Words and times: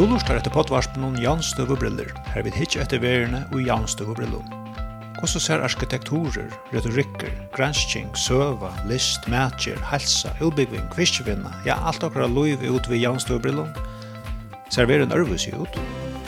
Du 0.00 0.06
lustar 0.08 0.38
etter 0.38 0.48
potvarspen 0.48 1.02
om 1.04 1.16
janstøv 1.20 1.74
og 1.74 1.82
briller, 1.82 2.08
her 2.32 2.46
vil 2.46 2.54
hitje 2.56 2.80
etter 2.80 3.02
verene 3.02 3.42
og 3.52 3.60
janstøv 3.60 4.14
og 4.14 4.16
briller. 4.16 4.54
Hvordan 5.18 5.42
ser 5.44 5.60
arkitekturer, 5.60 6.54
retorikker, 6.72 7.34
gransking, 7.52 8.08
søva, 8.16 8.70
list, 8.88 9.28
matcher, 9.28 9.76
helsa, 9.90 10.32
utbyggving, 10.40 10.86
kvistjevinna, 10.94 11.52
ja, 11.68 11.76
alt 11.84 12.00
okkara 12.08 12.30
loiv 12.32 12.64
ut 12.64 12.88
ved 12.88 13.02
janstøv 13.02 13.42
og 13.42 13.44
briller? 13.44 13.84
Ser 14.72 14.88
veren 14.88 15.12
ørvis 15.12 15.50
ut? 15.52 15.76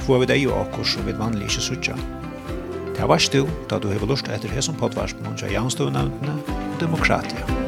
Få 0.04 0.20
vi 0.20 0.28
deg 0.28 0.44
og 0.50 0.66
akkur 0.66 0.84
som 0.92 1.08
vi 1.08 1.16
vanlig 1.16 1.48
ikke 1.48 1.68
sutja. 1.70 1.96
Det 2.92 3.08
var 3.08 3.24
stil 3.24 3.48
da 3.72 3.80
du 3.80 3.88
hever 3.88 4.12
lust 4.12 4.28
etter 4.28 4.52
hesson 4.52 4.76
potvarspen 4.76 5.32
om 5.32 5.40
janstøv 5.48 5.88
og 5.88 5.96
nevntene 5.96 6.36
og 6.44 6.80
demokratia. 6.84 7.61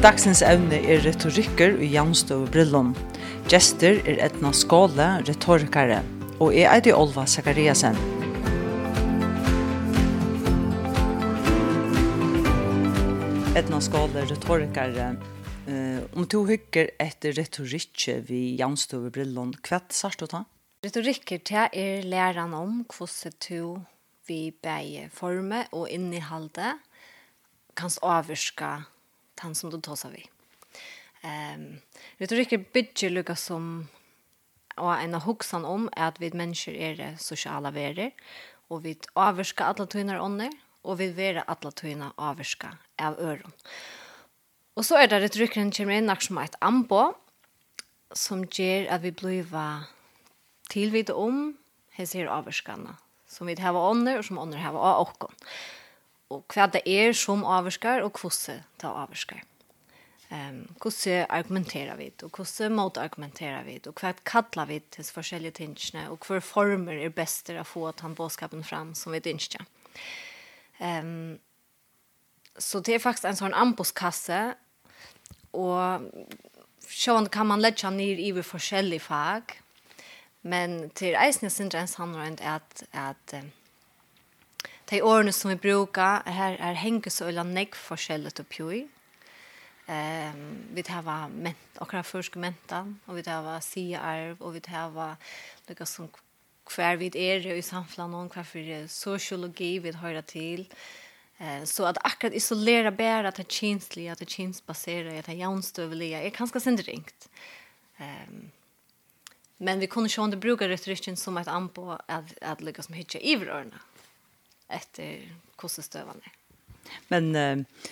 Dagsens 0.00 0.40
evne 0.40 0.78
er 0.88 1.02
retorikker 1.04 1.74
og 1.76 1.82
jaunstøv 1.84 2.46
brillon. 2.48 2.94
Gjester 3.52 3.98
er 4.08 4.22
Edna 4.24 4.48
Skåle, 4.56 5.08
retorikere, 5.28 5.98
og 6.40 6.54
jeg 6.56 6.64
er 6.64 6.80
det 6.86 6.94
Olva 6.96 7.26
Sakariasen. 7.28 7.98
Edna 13.60 13.82
Skåle, 13.84 14.22
retorikere. 14.30 15.10
Uh, 15.68 16.00
om 16.14 16.22
um 16.22 16.28
to 16.32 16.40
hykker 16.48 16.94
etter 16.96 17.36
retorikker 17.36 18.22
vi 18.24 18.54
jaunstøv 18.56 19.10
brillon, 19.12 19.52
hva 19.68 19.82
sørst 19.92 20.24
du 20.24 20.30
ta? 20.32 20.46
Retorikker 20.80 21.42
til 21.44 21.76
er 21.76 22.08
læreren 22.08 22.56
om 22.56 22.78
hvordan 22.88 23.36
to 23.44 23.66
vi 24.24 24.48
beie 24.64 25.10
forme 25.12 25.66
og 25.76 25.92
innehalde 25.92 26.72
kan 27.76 27.92
avvirke 28.00 28.70
han 29.44 29.54
som 29.54 29.70
du 29.72 29.80
tåsar 29.80 30.12
vi. 30.14 30.26
Um, 31.24 31.80
retorik 32.16 32.52
är 32.52 32.64
bygger 32.72 33.10
lukka 33.10 33.36
som 33.36 33.88
og 34.80 34.94
en 34.96 35.16
av 35.16 35.26
hoksan 35.26 35.66
om 35.68 35.88
er 35.92 36.10
at 36.10 36.20
vi 36.22 36.30
mennesker 36.32 36.76
er 36.76 37.16
sosiale 37.20 37.72
verer, 37.74 38.12
og 38.70 38.84
vi 38.84 38.94
avvirsker 39.18 39.66
alle 39.66 39.86
tøyner 39.90 40.20
ånder, 40.22 40.52
og 40.86 41.00
vi 41.00 41.10
verer 41.16 41.48
alle 41.50 41.72
tøyner 41.76 42.14
avvirsker 42.16 42.78
av 43.02 43.18
øron. 43.20 43.56
Og 44.78 44.86
så 44.86 45.00
er 45.00 45.10
det 45.10 45.20
retorikken 45.24 45.72
kommer 45.74 45.98
inn 45.98 46.12
som 46.22 46.38
et 46.38 46.56
ambo 46.62 47.10
som 48.16 48.44
gjør 48.44 48.88
at 48.94 49.02
vi 49.02 49.10
blir 49.10 49.44
tilvidet 50.70 51.14
om 51.14 51.58
hese 51.98 52.18
her 52.18 52.30
avvirskene, 52.32 52.96
som 53.28 53.46
vi 53.46 53.58
har 53.58 53.76
ånder, 53.76 54.18
og 54.18 54.24
som 54.24 54.38
ånder 54.38 54.58
har 54.58 54.74
av 54.74 55.02
åkken. 55.04 55.34
Og 55.34 55.79
og 56.30 56.44
hva 56.54 56.66
det 56.70 56.82
er 56.86 57.12
som 57.16 57.42
avvarskar, 57.44 58.04
og 58.06 58.18
hvordan 58.20 58.62
det 58.80 58.90
avvarskar. 58.90 59.42
Um, 60.30 60.68
hvordan 60.78 61.26
argumenterer 61.28 61.96
vi 61.98 62.12
og 62.22 62.30
hvordan 62.30 62.76
motargumenterer 62.78 63.64
vi 63.66 63.80
og 63.90 63.98
hva 63.98 64.12
kallar 64.22 64.68
vi 64.70 64.78
til 64.94 65.04
forskjellige 65.04 65.56
tingene, 65.58 66.04
og 66.10 66.22
hva 66.22 66.38
former 66.38 67.02
er 67.02 67.10
best 67.10 67.48
til 67.48 67.58
å 67.58 67.66
få 67.66 67.90
ta 67.98 68.08
båskapen 68.14 68.62
fram 68.62 68.94
som 68.94 69.10
vi 69.10 69.22
ønsker. 69.26 69.66
Um, 70.78 71.40
så 72.58 72.78
det 72.78 72.94
er 72.94 73.02
faktisk 73.02 73.26
en 73.26 73.40
sånn 73.40 73.56
ambuskasse, 73.58 74.54
og 75.50 76.06
sånn 76.86 77.26
kan 77.32 77.50
man 77.50 77.62
lägga 77.62 77.90
ned 77.90 78.22
i 78.22 78.30
forskjellige 78.30 79.02
fag, 79.02 79.56
men 80.46 80.92
til 80.94 81.18
eisne 81.18 81.50
syndrens 81.50 81.98
handler 81.98 82.38
det 82.38 82.46
at, 82.46 82.84
at, 82.94 83.34
at 83.34 83.59
de 84.90 85.02
årene 85.02 85.32
som 85.32 85.50
vi 85.50 85.56
bruker, 85.56 86.22
her, 86.26 86.56
är 86.60 86.74
hänger 86.74 87.10
så 87.10 87.28
eller 87.28 87.44
näck 87.44 87.74
forskjellig 87.74 88.34
til 88.34 88.44
pjøy. 88.44 88.88
Ehm 89.90 90.66
vi 90.74 90.82
det 90.82 91.02
hva 91.02 91.28
ment 91.28 91.78
och 91.78 91.90
kan 91.90 92.04
förska 92.04 92.38
mentan 92.38 93.00
och 93.06 93.16
vi 93.16 93.22
det 93.22 93.30
hva 93.42 93.60
sia 93.60 94.00
og 94.30 94.42
och 94.42 94.54
vi 94.54 94.60
det 94.60 94.70
hva 94.70 95.16
noe 95.68 95.86
som 95.86 96.08
hver 96.70 96.96
vid 96.96 97.16
er 97.16 97.46
i 97.54 97.62
samfunnet, 97.62 98.10
någon 98.10 98.28
kvar 98.28 98.42
för 98.42 98.86
sociologi 98.86 99.78
vi 99.78 99.92
hører 99.92 100.22
till. 100.22 100.66
Eh 101.38 101.64
så 101.64 101.84
att 101.84 101.98
akkurat 102.04 102.34
isolera 102.34 102.90
bare 102.90 103.28
att 103.28 103.34
det 103.34 103.52
kinsliga 103.52 104.12
att 104.12 104.18
det 104.18 104.28
kinsbaserat 104.28 105.18
att 105.18 105.26
det 105.26 105.34
jaunstövliga 105.34 106.22
är 106.22 106.30
ganska 106.30 106.60
sindringt. 106.60 107.28
Ehm 107.98 108.50
men 109.62 109.80
vi 109.80 109.86
kunde 109.86 110.20
om 110.20 110.30
det 110.30 110.36
bruka 110.36 110.68
retorikken 110.68 111.16
som 111.16 111.38
et 111.38 111.48
anpå 111.48 111.98
at, 112.08 112.24
att 112.42 112.60
lykkes 112.60 112.88
med 112.88 112.98
hitcha 112.98 113.18
i 113.18 113.36
vrörna 113.36 113.80
etter 114.70 115.24
hvordan 115.60 115.86
støvene 115.86 116.24
er. 116.24 116.36
Men 117.12 117.34
eh, 117.36 117.88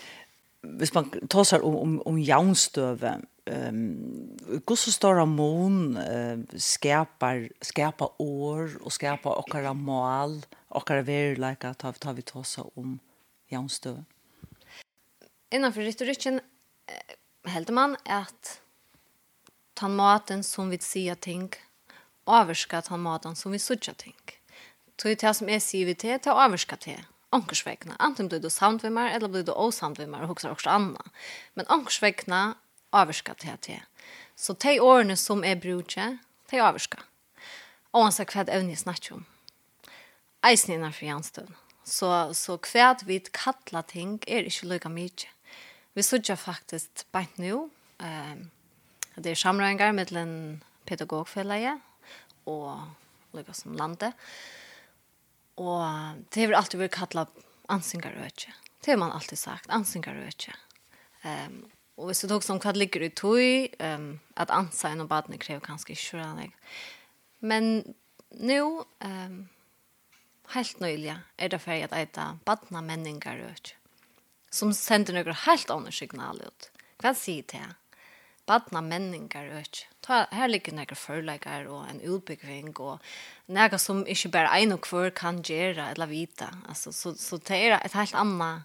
hvis 0.79 0.95
man 0.95 1.11
tar 1.31 1.47
seg 1.47 1.65
om, 1.67 1.77
om, 1.79 1.97
om 2.09 2.19
jaunstøve, 2.19 3.15
um, 3.47 3.83
hvordan 4.67 4.95
står 4.95 5.23
mån 5.31 5.97
uh, 5.97 6.59
skapar, 6.59 7.47
skapar 7.63 8.15
år 8.23 8.79
og 8.83 8.93
skapar 8.95 9.39
okkara 9.39 9.73
mål, 9.73 10.41
okkara 10.69 11.05
att 11.61 11.79
tar, 11.79 11.93
tar 11.93 12.13
vi 12.13 12.23
tar 12.23 12.43
seg 12.43 12.65
om 12.75 12.99
jaunstøve? 13.51 14.05
för 15.51 15.81
retorikken 15.81 16.41
helder 17.45 17.73
man 17.73 17.97
at 18.05 18.61
ta 19.75 19.89
maten 19.89 20.43
som 20.43 20.71
vi 20.71 20.79
sier 20.79 21.15
ting, 21.15 21.55
avskar 22.27 22.81
ta 22.81 22.97
maten 22.97 23.37
som 23.37 23.53
vi 23.53 23.59
sier 23.59 23.95
ting. 23.95 24.38
Tog 24.99 25.15
det 25.15 25.35
som 25.37 25.49
er 25.49 25.63
sivet 25.63 26.01
til, 26.03 26.19
til 26.19 26.35
å 26.35 26.43
avvirke 26.43 26.79
til. 26.83 26.99
Ankersvekkene. 27.35 27.97
Anten 28.03 28.31
blir 28.31 28.41
du 28.43 28.49
samtvimmer, 28.51 29.13
eller 29.15 29.31
blir 29.31 29.45
du 29.47 29.53
åsamtvimmer, 29.53 30.25
og 30.25 30.33
hokser 30.33 30.55
også 30.55 30.73
anna. 30.75 31.05
Men 31.55 31.69
ankersvekkene 31.71 32.57
avvirke 32.97 33.37
til 33.39 33.59
til. 33.63 33.85
Så 34.39 34.55
de 34.55 34.79
årene 34.81 35.17
som 35.17 35.45
er 35.45 35.61
brukje, 35.61 36.19
de 36.51 36.63
avvirke. 36.63 37.01
Og 37.93 38.09
han 38.09 38.15
sa 38.15 38.27
hva 38.27 38.47
evne 38.49 38.75
jeg 38.75 38.83
snakker 38.83 39.19
om. 39.19 39.25
Eisen 40.47 40.75
innenfor 40.75 41.09
janstøvn. 41.09 41.57
Så, 41.89 42.09
så 42.37 42.59
hva 42.69 42.93
vi 43.09 43.19
kattler 43.33 43.87
ting 43.89 44.19
er 44.29 44.47
ikke 44.49 44.69
lykke 44.73 44.93
mye. 44.93 45.29
Vi 45.97 46.05
sier 46.05 46.39
faktisk 46.39 47.07
bare 47.13 47.43
nå, 47.43 47.65
eh, 48.05 48.37
det 49.17 49.33
er 49.33 49.41
samrøyngar 49.41 49.95
mellom 49.97 50.33
pedagogfellet 50.87 51.81
og 52.47 53.35
lykke 53.35 53.57
som 53.57 53.75
landet. 53.77 54.15
Og 55.59 56.23
det 56.33 56.47
har 56.47 56.57
alltid 56.61 56.83
vært 56.85 56.97
kallet 56.97 57.45
ansingarøkje. 57.73 58.55
Det 58.85 58.95
har 58.95 59.01
man 59.01 59.13
alltid 59.13 59.41
sagt, 59.41 59.71
ansingarøkje. 59.75 60.55
Um, 61.25 61.65
og 61.99 62.11
hvis 62.11 62.23
du 62.23 62.29
tok 62.31 62.45
som 62.47 62.61
hva 62.63 62.73
ligger 62.77 63.03
i 63.03 63.11
tog, 63.11 63.75
um, 63.83 64.11
at 64.39 64.53
ansa 64.55 64.93
og 64.95 65.09
badene 65.11 65.41
krever 65.43 65.65
kanskje 65.67 65.97
ikke 65.97 66.21
rannig. 66.21 66.53
Men 67.43 67.83
nå, 68.39 68.63
um, 69.03 69.39
helt 70.55 70.81
nøylig, 70.81 71.19
er 71.37 71.51
det 71.51 71.61
ferdig 71.65 71.89
at 71.89 71.99
eita 71.99 72.29
badna 72.47 72.85
menningarøkje. 72.87 73.75
Som 74.55 74.73
sender 74.73 75.19
noen 75.19 75.43
helt 75.45 75.71
andre 75.75 75.93
signaler 75.93 76.49
ut. 76.49 76.71
Hva 77.03 77.13
sier 77.19 77.45
det? 77.51 77.67
badna 78.49 78.83
menningar 78.85 79.51
og 79.59 79.85
Ta, 80.05 80.23
her 80.33 80.49
ligger 80.49 80.73
nekra 80.73 80.97
førleikar 80.97 81.67
og 81.69 81.85
en 81.91 82.01
utbygging 82.01 82.73
og 82.81 83.03
nekra 83.53 83.77
som 83.83 84.05
ikkje 84.09 84.31
bare 84.33 84.53
ein 84.57 84.73
og 84.73 84.89
hver 84.89 85.13
kan 85.13 85.43
gjera 85.45 85.91
eller 85.93 86.09
vita. 86.09 86.49
Altså, 86.69 86.93
så, 86.97 87.13
så 87.19 87.37
det 87.37 87.59
er 87.59 87.77
et 87.79 87.97
helt 87.97 88.17
anna, 88.17 88.65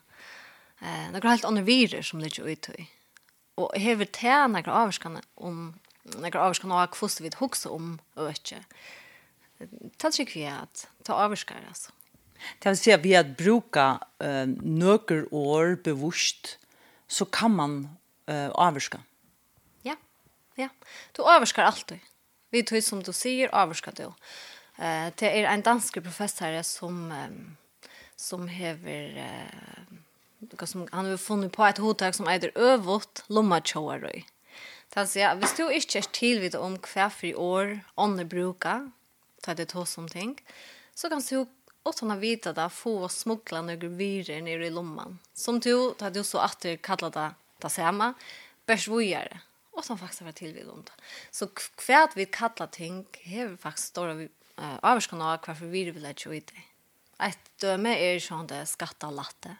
eh, 0.79 1.09
nekra 1.11 1.35
helt 1.35 1.47
andre 1.49 1.65
virer 1.67 2.05
som 2.05 2.23
ligger 2.23 2.47
i 2.47 2.87
Og 3.57 3.69
hever 3.77 4.05
det 4.05 4.37
nekra 4.49 4.85
avskan 4.85 5.19
om 5.35 5.73
nekra 6.19 6.47
avskan 6.47 6.71
av 6.71 6.87
kvist 6.95 7.21
vi 7.21 7.31
hugsa 7.39 7.69
om 7.69 7.99
øk. 8.17 8.55
Ta 9.97 10.09
trykk 10.09 10.35
vi 10.35 10.47
at 10.49 10.87
ta 11.05 11.19
avskar, 11.25 11.61
altså. 11.67 11.91
Det 12.59 12.73
vil 12.73 12.77
si 12.79 12.91
at 12.91 13.03
vi 13.03 13.13
at 13.15 13.35
bruka 13.39 13.99
uh, 14.23 14.45
nøkker 14.47 15.29
år 15.31 15.77
bevusst, 15.83 16.57
så 17.07 17.25
kan 17.25 17.51
man 17.55 17.75
uh, 18.27 18.49
avskar. 18.55 19.03
Ja, 20.55 20.69
du 21.11 21.23
överskar 21.23 21.63
alltid. 21.63 21.99
Vi 22.49 22.63
tog 22.63 22.83
som 22.83 23.03
du 23.03 23.13
säger, 23.13 23.55
överskar 23.55 23.93
du. 23.95 24.03
Eh, 24.83 25.13
det 25.15 25.41
är 25.41 25.43
en 25.43 25.61
dansk 25.61 25.93
professor 26.03 26.61
som 26.63 27.13
som 28.15 28.47
hever 28.47 29.17
eh, 29.17 30.65
som, 30.65 30.87
han 30.91 31.05
har 31.05 31.17
funnit 31.17 31.51
på 31.51 31.65
ett 31.65 31.77
hotag 31.77 32.15
som 32.15 32.27
äter 32.27 32.51
övåt 32.55 33.23
lommatjåaröj. 33.27 34.25
Han 34.93 35.07
säger, 35.07 35.27
ja, 35.27 35.35
hvis 35.35 35.55
du 35.57 35.63
ikke 35.73 35.99
er 35.99 36.39
vid 36.39 36.55
om 36.55 36.75
hva 36.77 37.09
for 37.09 37.25
i 37.25 37.33
år 37.35 37.79
ånder 37.95 38.25
bruker, 38.25 38.91
ta 39.41 39.53
det 39.53 39.71
to 39.71 39.85
som 39.85 40.07
ting, 40.07 40.37
så 40.93 41.09
kan 41.09 41.21
du 41.29 41.45
och 41.83 41.95
såna 41.95 42.15
vita 42.15 42.53
det 42.53 42.69
få 42.69 43.09
smuggla 43.09 43.61
några 43.61 43.87
virer 43.87 44.41
nere 44.41 44.67
i 44.67 44.69
lomman. 44.69 45.19
Som 45.33 45.59
du, 45.59 45.93
tar 45.97 46.11
du 46.11 46.23
så 46.23 46.37
att 46.37 46.59
du 46.59 46.77
kallar 46.77 47.09
det 47.09 47.31
det 47.57 47.69
samma, 47.69 48.13
bärs 48.65 48.87
vujare 48.87 49.39
og 49.73 49.85
som 49.85 49.97
faktisk 49.97 50.23
har 50.23 50.31
vært 50.31 50.41
tilvidet 50.43 50.71
om 50.71 50.83
det. 50.85 50.95
Så 51.33 51.49
hva 51.85 52.05
vi 52.15 52.27
kallar 52.29 52.69
ting 52.73 53.03
har 53.25 53.55
faktiskt 53.61 53.93
stora 53.93 54.13
vi 54.17 54.29
uh, 54.59 54.77
överskan 54.83 55.21
av 55.21 55.39
varför 55.47 55.65
vi 55.65 55.83
vil 55.91 56.03
lage 56.03 56.29
ut 56.29 56.47
det. 56.47 56.63
Et 57.19 57.49
døme 57.61 57.93
er 57.97 58.19
sånn 58.21 58.47
det 58.49 58.65
skatta 58.69 59.09
latte. 59.13 59.55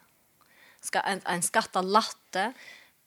Ska 0.84 1.02
en, 1.08 1.22
en 1.26 1.42
skatta 1.42 1.82
latte 1.82 2.52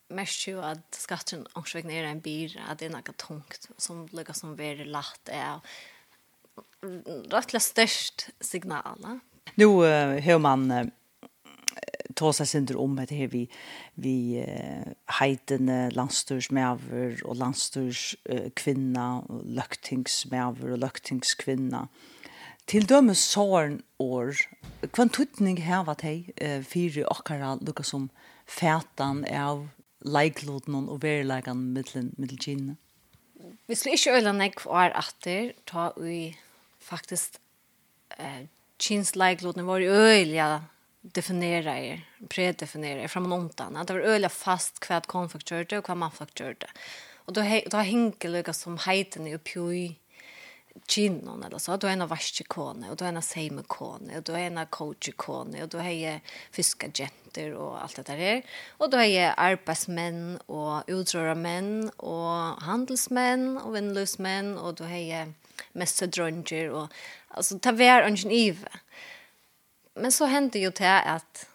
mest 0.08 0.47
ju 0.47 0.62
att 0.62 0.94
skatten 0.94 1.47
också 1.53 1.79
vägnar 1.79 2.11
en 2.11 2.20
bil 2.20 2.61
att 2.69 2.79
det 2.79 2.87
är 2.87 2.91
något 2.91 3.17
tungt 3.17 3.69
som 3.76 4.08
lägger 4.12 4.32
som 4.32 4.56
väldigt 4.56 4.87
lätt 4.87 5.29
är 5.29 5.61
rättliga 7.31 7.61
störst 7.61 8.29
signal. 8.41 9.20
Nu 9.55 9.64
uh, 9.67 10.20
hör 10.20 10.38
man 10.38 10.70
uh 10.70 10.87
ta 12.17 12.33
sig 12.33 12.47
synder 12.47 12.79
om 12.81 12.97
det 12.97 13.15
här 13.15 13.29
vi 13.29 13.49
vi 13.95 14.39
eh, 14.41 14.93
heiden 15.21 15.91
landstursmäver 15.93 17.27
och 17.27 17.37
landsturs 17.37 18.17
uh, 18.31 18.51
kvinna 18.51 19.21
och 19.21 19.45
löktingsmäver 19.45 20.71
och 20.71 20.79
löktingskvinna 20.79 21.89
til 22.67 22.87
døme 22.89 23.15
såren 23.15 23.81
år, 24.03 24.35
hva 24.91 25.07
her 25.07 25.61
heva 25.63 25.95
teg 25.95 26.33
uh, 26.43 26.63
fire 26.67 27.07
okkara 27.07 27.57
lukka 27.63 27.85
som 27.87 28.11
fætan 28.47 29.25
av 29.31 29.69
leikloten 30.03 30.75
og 30.75 31.03
verilegan 31.03 31.63
middelen 31.75 32.13
middelkinne? 32.19 32.77
Vi 33.67 33.75
skulle 33.75 33.95
ikke 33.95 34.17
øyla 34.19 34.33
nek 34.33 34.65
var 34.67 34.95
atter, 34.99 35.53
ta 35.67 35.93
ui 35.97 36.35
faktisk 36.83 37.39
eh, 38.19 38.47
kins 38.79 39.15
leikloden 39.17 39.67
var 39.67 39.81
øyla 39.81 40.67
definera 41.12 41.79
er, 41.79 42.00
predefinera 42.29 43.03
er 43.03 43.08
fram 43.08 43.26
och. 43.26 43.76
Att 43.76 43.87
det 43.87 43.94
var 43.94 44.00
öliga 44.00 44.29
fast 44.29 44.81
kvad 44.81 45.06
konflikt 45.06 45.73
och 45.73 45.85
kvad 45.85 45.97
man. 45.97 46.11
Och 47.14 47.32
då, 47.32 47.41
då 47.70 47.76
hänger 47.76 48.29
lika 48.29 48.53
som 48.53 48.79
heiten 48.79 49.26
i 49.26 49.35
uppjöj 49.35 49.99
kinnon 50.87 51.43
eller 51.43 51.58
så. 51.58 51.76
Då 51.76 51.87
är 51.87 51.93
ena 51.93 52.06
varskikone 52.06 52.91
och 52.91 52.97
då 52.97 53.05
är 53.05 53.08
ena 53.08 53.23
seimekone 53.23 54.17
och 54.17 54.23
då 54.23 54.32
är 54.32 54.38
ena 54.38 54.67
coachikone 54.67 55.62
och 55.62 55.69
då 55.69 55.79
är 55.79 55.82
fiska 55.82 56.20
fiskagenter 56.50 57.53
och 57.55 57.82
allt 57.82 57.97
det 57.97 58.03
där 58.03 58.19
är. 58.19 58.43
Och 58.69 58.91
då 58.91 58.97
är 58.97 59.23
jag 59.23 59.35
arbetsmän 59.37 60.38
och 60.47 60.88
män 61.35 61.91
och 61.97 62.62
handelsmän 62.62 63.58
och 63.58 63.75
vänlösmän 63.75 64.58
och 64.58 64.75
då 64.75 64.85
är 64.85 65.19
jag 65.19 65.32
mestadrönger 65.73 66.70
och 66.70 66.88
alltså 67.29 67.58
ta 67.58 67.73
vär 67.73 68.03
ungen 68.03 68.31
ive 68.31 68.69
men 69.96 70.12
så 70.12 70.25
hände 70.25 70.58
ju 70.58 70.70
det 70.70 71.02
att 71.02 71.46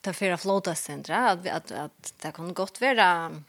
ta 0.00 0.12
fyra 0.12 0.36
flåta 0.36 0.74
centra 0.74 1.30
att 1.30 1.46
att 1.46 1.70
att 1.70 2.14
det 2.22 2.32
kan 2.32 2.54
gott 2.54 2.80
vara 2.80 3.42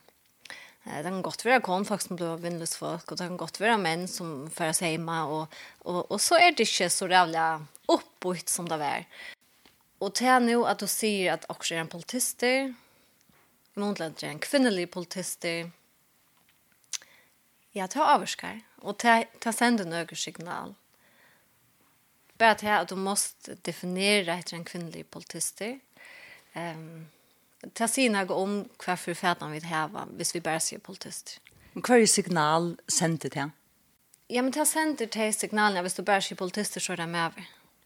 det 0.84 1.04
kan 1.04 1.22
gott 1.22 1.46
vara 1.46 1.62
kon 1.62 1.86
faktiskt 1.86 2.12
blev 2.12 2.40
vindlös 2.40 2.76
folk 2.76 3.12
och 3.12 3.18
det 3.18 3.28
kan 3.28 3.38
gott 3.38 3.60
vara 3.60 3.78
män 3.78 4.08
som 4.08 4.50
för 4.50 4.74
sig 4.74 4.92
hemma 4.92 5.26
och 5.26 5.54
och 5.80 6.12
och 6.12 6.22
så 6.22 6.36
är 6.36 6.52
det 6.52 6.60
inte 6.60 6.90
så 6.90 7.08
jävla 7.08 7.66
uppåt 7.88 8.50
som 8.50 8.70
det 8.70 8.76
är. 8.76 9.06
Och 9.98 10.12
det 10.20 10.26
är 10.26 10.40
nu 10.40 10.66
att 10.66 10.80
du 10.80 10.88
ser 10.88 11.34
att 11.34 11.46
också 11.50 11.76
är 11.76 11.80
en 11.80 11.88
politister 11.88 12.74
Måndland 13.74 14.24
är 14.24 14.28
en 14.28 14.40
kvinnelig 14.40 14.92
politister 14.92 15.72
Ja, 17.76 17.88
det 17.88 18.00
avskar. 18.00 18.62
Og 18.78 18.96
det, 19.02 19.26
det 19.44 19.52
sender 19.54 19.86
noen 19.86 20.16
signal 20.16 20.76
bara 22.38 22.80
att 22.80 22.88
du 22.88 22.96
måste 22.96 23.56
definiera 23.62 24.34
ett 24.34 24.54
en 24.54 24.66
kvinnlig 24.66 25.10
politister. 25.10 25.80
Ehm 26.54 26.96
um, 26.96 27.08
ta 27.74 27.88
sina 27.88 28.26
gå 28.26 28.34
om 28.34 28.70
kvar 28.78 28.96
för 28.96 29.14
fätan 29.14 29.52
vi 29.52 29.60
häva, 29.60 30.08
hvis 30.18 30.36
vi 30.36 30.42
bara 30.42 30.60
ser 30.60 30.78
politister. 30.78 31.42
Men 31.74 31.82
kvar 31.82 31.98
är 31.98 32.06
signal 32.06 32.78
sändet 32.88 33.34
det? 33.34 33.50
Ja, 34.28 34.42
men 34.42 34.52
ta 34.52 34.66
sändet 34.66 35.12
det 35.12 35.34
signalen, 35.34 35.84
hvis 35.84 35.94
du 35.94 36.04
bara 36.04 36.22
ser 36.22 36.36
politister 36.36 36.80
så 36.80 36.94
är 36.94 36.98
det 36.98 37.08
med. 37.08 37.32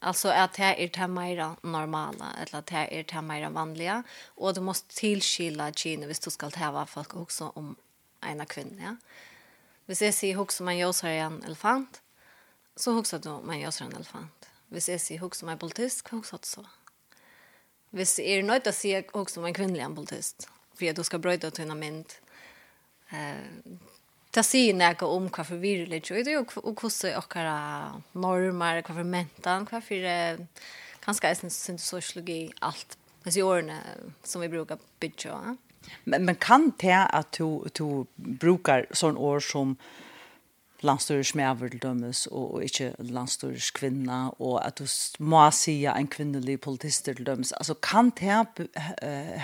Alltså 0.01 0.29
att 0.29 0.53
det 0.53 0.63
är 0.63 0.87
det 0.87 1.07
mer 1.07 1.55
normala 1.61 2.25
eller 2.41 2.59
att 2.59 2.65
det 2.65 2.99
är 2.99 3.03
det 3.03 3.21
mer 3.21 3.49
vanliga 3.49 4.03
och 4.25 4.53
du 4.53 4.61
måste 4.61 4.95
tillskilja 4.95 5.71
kina 5.73 6.07
hvis 6.07 6.19
du 6.19 6.31
ska 6.31 6.49
häva 6.49 6.85
folk 6.85 7.15
också 7.15 7.51
om 7.55 7.75
ena 8.21 8.45
kvinna. 8.45 8.83
Ja? 8.83 8.95
Hvis 9.85 10.01
jag 10.01 10.13
ser 10.13 10.35
hur 10.35 10.45
som 10.49 10.65
man 10.65 10.77
gör 10.77 10.91
så 10.91 11.07
en 11.07 11.43
elefant 11.43 12.01
Så 12.79 12.91
huxar 12.91 13.19
du 13.19 13.29
mig 13.47 13.61
jag 13.61 13.81
en 13.81 13.95
elefant. 13.95 14.49
Hvis 14.69 14.89
jag 14.89 15.01
säger 15.01 15.21
huxar 15.21 15.47
mig 15.47 15.57
politisk, 15.57 16.09
huxar 16.09 16.37
du 16.37 16.47
så. 16.47 16.65
Hvis 17.89 18.19
jag 18.19 18.27
är 18.27 18.43
nöjd 18.43 18.67
att 18.67 18.75
säga 18.75 19.03
huxar 19.13 19.41
mig 19.41 19.53
kvinnlig 19.53 19.95
politisk. 19.95 20.35
För 20.73 20.85
jag 20.85 20.95
då 20.95 21.03
ska 21.03 21.17
bröjda 21.17 21.51
till 21.51 21.71
en 21.71 21.79
mynd. 21.79 22.05
Eh, 23.09 23.35
ta 24.31 24.43
sig 24.43 24.73
näka 24.73 25.05
om 25.05 25.29
vad 25.37 25.47
för 25.47 25.55
virligt 25.55 26.11
och 26.11 26.17
det 26.17 26.37
och 26.37 26.57
och 26.57 26.81
hur 26.81 27.17
och 27.17 27.35
normer 28.11 28.83
vad 28.87 28.97
för 28.97 29.03
mentan 29.03 29.67
vad 29.71 29.83
för 29.83 30.47
ganska 31.05 31.29
är 31.29 31.49
sin 31.49 31.79
sociologi 31.79 32.51
allt 32.59 32.97
men 33.23 33.33
så 33.33 33.43
åren 33.43 33.71
som 34.23 34.41
vi 34.41 34.49
brukar 34.49 34.77
bygga 34.99 35.57
men 36.03 36.25
men 36.25 36.35
kan 36.35 36.71
det 36.77 37.05
att 37.05 37.31
du 37.31 37.63
du 37.73 38.05
brukar 38.15 38.87
sån 38.91 39.17
år 39.17 39.39
som 39.39 39.77
landstøres 40.85 41.33
medver 41.35 41.69
til 41.69 41.81
dømes, 41.83 42.25
og, 42.27 42.53
og 42.53 42.63
ikke 42.63 42.93
landstøres 42.99 43.71
kvinna, 43.71 44.29
og 44.39 44.59
at 44.65 44.79
du 44.79 44.85
må 45.23 45.43
si 45.51 45.83
en 45.85 46.07
kvinnelig 46.07 46.61
politist 46.61 47.05
til 47.05 47.25
dømes. 47.25 47.51
Altså, 47.51 47.73
kan 47.73 48.11
det 48.19 48.69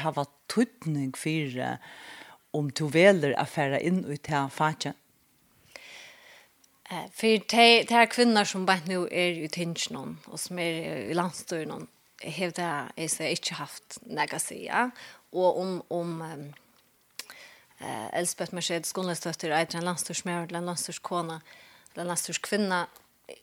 ha 0.01 0.13
vært 0.15 0.33
tøytning 0.51 1.15
for 1.17 1.79
om 2.55 2.69
du 2.71 2.87
veler 2.87 3.35
å 3.35 3.47
fære 3.49 3.81
inn 3.83 4.05
ut 4.07 4.21
til 4.23 4.47
fatje? 4.53 4.93
Uh, 6.85 7.07
for 7.17 7.41
det 7.51 7.91
er 7.91 8.11
kvinner 8.11 8.45
som 8.45 8.65
bare 8.67 8.85
nå 8.88 9.07
er 9.09 9.41
i 9.43 9.49
tingene, 9.51 10.19
og 10.29 10.39
som 10.39 10.59
er 10.61 11.09
i 11.09 11.17
landstøren, 11.17 11.88
hevde 12.21 12.67
jeg 12.97 13.39
ikke 13.39 13.57
haft 13.59 13.99
noe 14.05 14.39
å. 14.39 14.91
Og 15.35 15.59
om, 15.59 15.73
om 15.91 16.21
um, 16.21 16.45
eh, 17.80 18.19
Elspeth 18.19 18.54
Mercedes 18.54 18.94
Gunnlestøtter 18.94 19.51
er 19.51 19.66
en 19.66 19.83
landstorsmjør, 19.83 20.44
en 20.44 20.50
eller 20.50 20.60
en 20.60 22.07
landstørskvinna, 22.07 22.86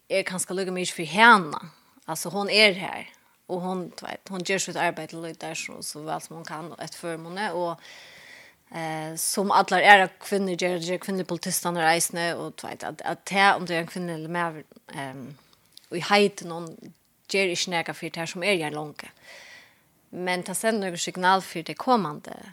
er 0.09 0.23
kanskje 0.23 0.55
lykke 0.55 0.73
mye 0.73 0.87
for 0.87 1.09
henne. 1.09 1.59
Altså, 2.07 2.31
hon 2.31 2.51
er 2.51 2.73
her, 2.73 3.11
og 3.49 3.61
hon, 3.61 3.85
vet, 4.03 4.29
hon 4.31 4.45
gjør 4.45 4.59
sitt 4.59 4.77
arbeid 4.77 5.13
lite 5.13 5.39
där 5.41 5.49
der 5.49 5.55
så, 5.55 5.83
så 5.83 6.03
vel 6.03 6.21
som 6.21 6.37
hon 6.37 6.45
kan, 6.45 6.73
et 6.81 6.95
förmåne 6.95 7.53
og 7.53 7.77
eh, 8.75 9.17
som 9.17 9.51
alla 9.51 9.83
är 9.83 10.07
kvinnor 10.07 10.19
kvinner 10.21 10.53
gjør, 10.53 10.79
kvinnliga 10.79 10.99
kvinnelige 10.99 11.27
politistene 11.27 11.81
reisende, 11.81 12.35
og 12.37 12.53
vet, 12.63 12.85
att 12.85 13.01
att 13.01 13.27
det, 13.27 13.55
om 13.55 13.67
det 13.67 13.75
är 13.75 13.81
en 13.81 13.87
kvinna 13.87 14.13
eller 14.13 14.29
mer, 14.29 14.65
ehm 14.95 15.37
vi 15.93 15.99
i 15.99 16.45
någon 16.45 16.93
ger 17.29 17.47
i 17.47 17.57
snäga 17.57 17.95
för 17.95 18.11
det 18.11 18.27
som 18.27 18.43
är 18.43 18.53
jag 18.53 18.73
långt. 18.73 19.03
Men 20.11 20.43
ta 20.43 20.55
sen 20.55 20.81
några 20.81 20.97
signal 20.97 21.43
för 21.43 21.63
det 21.63 21.75
kommende, 21.75 22.53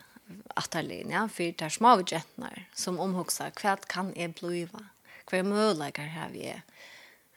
atterlin, 0.59 1.11
ja, 1.11 1.25
for 1.27 1.55
det 1.57 1.65
er 1.65 1.73
små 1.73 1.97
jentene 2.03 2.65
som 2.77 2.99
omhugser 3.01 3.53
hva 3.61 3.77
kan 3.89 4.13
jeg 4.15 4.35
bliva? 4.39 4.89
hva 5.29 5.39
er 5.39 5.47
muligheter 5.47 6.09
har 6.13 6.31
vi 6.33 6.47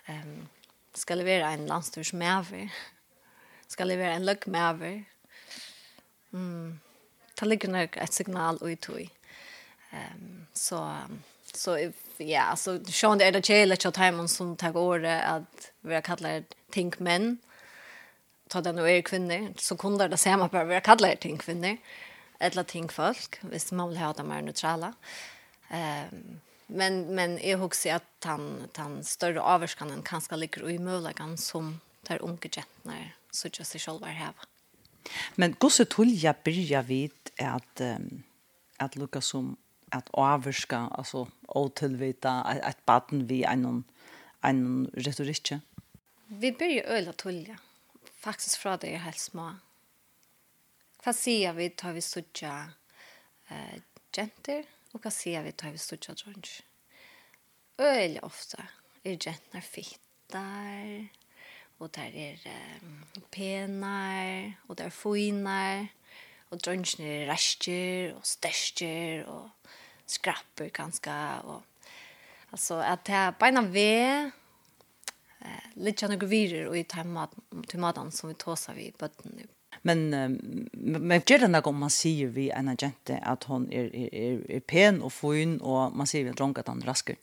um, 0.09 0.49
skal 0.97 1.21
levere 1.21 1.53
en 1.53 1.69
landstur 1.69 2.05
som 2.07 2.23
er 2.23 2.39
over, 2.39 2.79
skal 3.69 3.91
en 3.91 4.27
løgg 4.27 4.47
med. 4.47 5.05
Mm. 6.31 6.81
Det 7.39 7.49
ligger 7.49 7.69
nok 7.69 7.97
et 7.97 8.15
signal 8.15 8.59
og 8.61 8.71
i 8.71 8.77
tog. 8.77 9.09
Um, 9.93 10.47
så, 10.55 10.81
så 11.55 11.77
ja, 12.19 12.53
så 12.57 12.79
sånn 12.89 13.21
det 13.21 13.29
er 13.29 13.37
det 13.37 13.45
kjele 13.45 13.77
til 13.77 13.93
timen 13.93 14.29
som 14.29 14.55
tar 14.57 14.77
året 14.77 15.25
at 15.25 15.73
vi 15.81 15.97
har 15.97 16.05
kallet 16.05 16.55
ting 16.73 16.93
menn, 17.01 17.37
ta 18.49 18.61
den 18.61 18.81
og 18.81 18.89
er 18.89 19.05
kvinner, 19.05 19.51
så 19.61 19.77
kunne 19.81 20.09
det 20.09 20.21
samme 20.21 20.49
bare 20.53 20.69
vi 20.69 20.77
har 20.77 20.85
kallet 20.85 21.21
ting 21.21 21.39
kvinner 21.41 21.81
eller 22.43 22.67
ting 22.67 22.91
folk, 22.91 23.39
hvis 23.43 23.71
man 23.73 23.93
vil 23.93 24.01
ha 24.03 24.13
dem 24.17 24.27
mer 24.33 24.43
neutrala. 24.43 24.93
Um, 25.71 26.41
men 26.69 27.15
men 27.15 27.39
jeg 27.39 27.61
husker 27.61 28.01
at 28.01 28.29
han 28.29 28.69
han 28.77 29.03
større 29.05 29.41
avvarskanen 29.41 30.03
kanskje 30.03 30.37
ligger 30.37 30.69
i 30.69 30.79
muligheten 30.79 31.37
som 31.37 31.81
där 32.09 32.23
unge 32.23 32.51
jättarna 32.51 33.13
så 33.31 33.49
seg 33.49 33.65
selv 33.67 33.81
själva 33.81 34.07
här. 34.07 34.35
Men 35.35 35.55
hvordan 35.61 35.87
tror 35.87 36.07
jeg 36.07 36.35
begynner 36.45 36.83
vid 36.83 37.31
att 37.39 37.81
um, 37.81 38.23
at 38.79 38.97
lucka 38.97 39.21
som 39.21 39.57
at 39.93 40.09
avvarska, 40.13 40.77
altså 40.77 41.19
alltså 41.19 41.27
otillvita 41.49 42.43
et 42.69 42.87
baden 42.87 43.29
vi 43.29 43.45
en 43.45 43.85
en 44.43 44.91
retorikk? 44.95 45.53
Vi 46.27 46.53
begynner 46.53 46.83
öla 46.87 47.13
tulja. 47.13 47.57
faktisk 48.23 48.61
fra 48.61 48.77
det 48.77 48.95
er 48.95 49.03
helt 49.03 49.21
små. 49.21 49.51
Hva 51.03 51.11
sier 51.11 51.51
vi 51.57 51.65
tar 51.75 51.97
vi 51.97 52.01
sutja 52.07 52.53
eh, 53.51 53.79
jenter, 54.15 54.69
og 54.95 55.03
hva 55.03 55.11
sier 55.11 55.43
vi 55.43 55.51
tar 55.59 55.73
vi 55.75 55.81
sutja 55.83 56.13
drons? 56.15 56.61
Øyelig 57.83 58.21
ofte 58.23 58.63
er 59.03 59.17
jenter 59.17 59.65
fittar, 59.67 60.93
og 61.83 61.91
der 61.97 62.15
er 62.15 62.45
um, 62.85 63.01
penar, 63.35 64.53
og 64.69 64.79
der 64.79 64.93
er 64.93 64.95
foinar, 64.95 65.89
og 66.55 66.63
dronsene 66.63 67.09
er 67.25 67.33
rester, 67.33 68.13
og 68.15 68.23
størster, 68.23 69.25
og 69.27 69.51
skrapper 70.07 70.71
ganske, 70.71 71.17
og 71.43 71.65
altså 72.53 72.79
at 72.79 73.03
det 73.09 73.17
er 73.25 73.35
beina 73.41 73.65
ved, 73.75 74.31
eh, 75.43 75.67
litt 75.83 75.99
kjenne 75.99 76.21
og 76.23 76.31
virer, 76.31 76.71
og 76.71 76.79
i 76.79 76.87
til 76.87 77.83
maten 77.83 78.15
som 78.15 78.31
vi 78.31 78.39
tåser 78.39 78.79
vi 78.79 78.87
i 78.93 79.51
men 79.83 80.11
men 80.73 81.23
gärna 81.27 81.61
när 81.61 81.73
man 81.73 81.91
ser 81.91 82.27
vi 82.27 82.51
en 82.51 82.69
agent 82.69 83.11
att 83.23 83.45
hon 83.45 83.73
är 83.73 83.95
är 83.97 84.15
är, 84.15 84.51
är 84.51 84.61
pen 84.61 85.03
och 85.03 85.13
fin 85.13 85.61
och 85.61 85.97
man 85.97 86.07
ser 86.07 86.25
vi 86.25 86.31
drunk 86.31 86.59
att 86.59 86.69
han 86.69 86.81
raskar. 86.81 87.17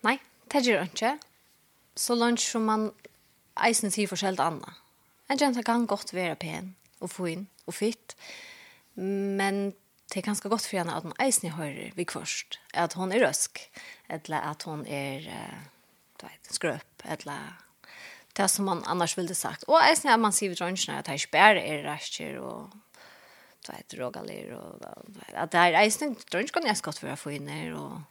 Nej, 0.00 0.18
det 0.52 0.60
gjør 0.60 0.78
han 0.78 0.88
ikke 0.88 1.18
Så 1.94 2.14
långt 2.14 2.40
som 2.40 2.64
man 2.64 2.90
eisen 3.66 3.90
ser 3.90 4.06
forskjellt 4.06 4.40
anna. 4.40 4.74
En 5.28 5.38
jenta 5.38 5.62
kan 5.62 5.86
godt 5.86 6.14
være 6.14 6.36
pen 6.36 6.74
og 7.00 7.10
fin 7.10 7.46
og 7.66 7.74
fitt, 7.74 8.16
men 8.94 9.72
det 10.10 10.18
er 10.18 10.26
ganske 10.26 10.48
godt 10.48 10.66
for 10.66 10.80
henne 10.80 10.94
at 10.96 11.02
hun 11.02 11.14
eisen 11.22 11.50
hører 11.54 11.92
vi 11.96 12.06
først, 12.08 12.58
at 12.74 12.94
hun 12.98 13.12
er 13.12 13.26
røsk, 13.26 13.60
eller 14.08 14.40
at 14.50 14.62
hun 14.62 14.86
er 14.86 15.28
uh, 15.28 15.60
vet, 16.22 16.50
skrøp, 16.50 17.04
eller 17.04 17.69
det 18.36 18.48
som 18.48 18.64
man 18.64 18.84
annars 18.84 19.18
ville 19.18 19.34
sagt. 19.34 19.62
Och 19.62 19.82
är 19.82 19.92
at 19.92 20.20
man 20.20 20.32
sier 20.32 20.54
ser 20.54 20.64
vid 20.64 20.68
röntgen 20.68 20.94
att 20.94 21.08
ikke 21.08 21.30
bare 21.32 21.66
er 21.66 21.84
rasker 21.84 22.38
og 22.38 22.70
du 23.66 23.72
vet 23.72 23.94
rågaler 23.98 24.54
og 24.56 24.80
at 25.34 25.52
det 25.52 25.60
er 25.60 25.80
eisen, 25.80 26.14
snällt 26.14 26.34
röntgen 26.34 26.52
kan 26.52 26.66
jag 26.66 26.76
skott 26.76 26.98
för 26.98 27.08
att 27.08 27.18
få 27.18 27.30
inn 27.30 27.48
her 27.48 27.74
og 27.74 28.02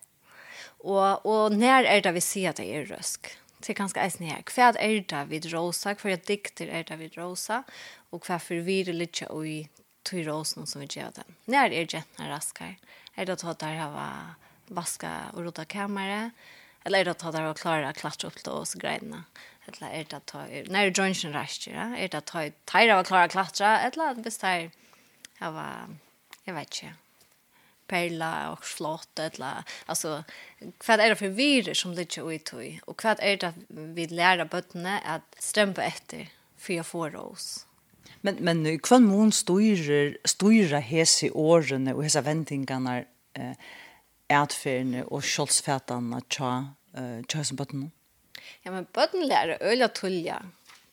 Og, 0.80 1.26
og 1.26 1.52
når 1.52 1.84
er 1.92 2.00
det 2.00 2.14
vi 2.14 2.22
sier 2.24 2.50
at 2.50 2.58
det 2.58 2.70
er 2.72 2.86
røsk? 2.88 3.38
Det 3.60 3.70
er 3.70 3.74
ganske 3.82 4.00
eisen 4.00 4.26
her. 4.26 4.44
Hva 4.48 4.72
er 4.80 5.02
det 5.04 5.30
vid 5.30 5.54
rosa, 5.54 5.96
för 5.96 6.10
jag 6.10 6.26
dikter 6.28 6.68
er 6.68 6.84
det 6.84 7.00
vi 7.00 7.12
rosa 7.18 7.64
Og 8.12 8.22
hva 8.22 8.40
för 8.40 8.62
vi 8.64 8.84
det 8.84 8.94
litt 8.94 9.22
och 9.22 9.48
i 9.48 9.70
tog 10.04 10.28
rosen 10.28 10.66
som 10.66 10.82
vi 10.82 10.88
gjør 10.88 11.12
den. 11.16 11.36
Når 11.46 11.74
er 11.74 11.86
det 11.86 12.04
när 12.18 12.30
raskar? 12.30 12.76
Är 13.16 13.26
det 13.26 13.44
at 13.44 13.60
det 13.60 13.66
har 13.66 13.92
var 13.92 14.36
vaska 14.68 15.32
och 15.34 15.44
råda 15.44 15.66
kammare? 15.66 16.32
Eller 16.86 17.00
er 17.00 17.10
det 17.10 17.16
at 17.18 17.34
det 17.36 17.44
var 17.44 17.60
klare 17.60 17.90
å 17.90 17.98
klatre 17.98 18.30
opp 18.30 18.40
til 18.40 18.62
oss 18.62 18.76
greiene? 18.80 19.26
Eller 19.68 19.92
er 19.92 20.08
det 20.10 20.22
at 20.22 20.32
det 20.34 20.46
er 20.62 20.72
nær 20.74 20.94
Johnson 20.96 21.36
ja? 21.36 21.92
Er 21.96 22.08
det 22.08 22.24
at 22.24 22.32
det 22.34 22.46
er 22.46 22.56
klare 22.66 23.00
å 23.02 23.30
klatre? 23.30 23.76
Eller 23.86 24.16
at 24.16 24.24
hvis 24.24 24.42
det 24.42 24.50
er, 24.50 24.72
jeg 25.40 25.54
var, 25.54 25.94
vet 26.46 26.80
ikke, 26.80 26.96
perla 27.90 28.52
och 28.52 28.66
slått, 28.66 29.20
eller, 29.20 29.64
alltså 29.86 30.24
vad 30.88 31.00
är 31.00 31.10
det 31.10 31.16
för 31.16 31.28
virus 31.28 31.80
som 31.80 31.94
ligger 31.94 32.32
ut 32.32 32.54
i? 32.54 32.80
och 32.86 33.04
vad 33.04 33.20
är 33.20 33.38
det 33.38 33.54
vi 33.68 34.08
lærer 34.08 34.46
bøttene 34.46 35.00
att 35.06 35.36
strømpe 35.40 35.84
efter 35.84 36.28
för 36.58 36.74
jag 36.74 36.86
får 36.86 37.16
oss? 37.16 37.66
Men, 38.22 38.36
men 38.36 38.80
kvann 38.80 39.06
mon 39.08 39.32
styrer, 39.32 40.18
styrer 40.28 40.84
hese 40.84 41.30
årene 41.32 41.94
og 41.96 42.04
hesa 42.04 42.22
vendingene 42.22 43.06
eh, 43.34 43.54
ätfärne 44.30 45.04
och 45.04 45.26
självsfätarna 45.26 46.22
tja 46.30 46.74
eh 46.94 47.26
tja 47.30 47.44
som 47.44 47.56
botten. 47.56 47.92
Ja 48.62 48.72
men 48.72 48.88
botten 48.94 49.28
lära 49.28 49.58
öla 49.58 49.88
tulja 49.88 50.46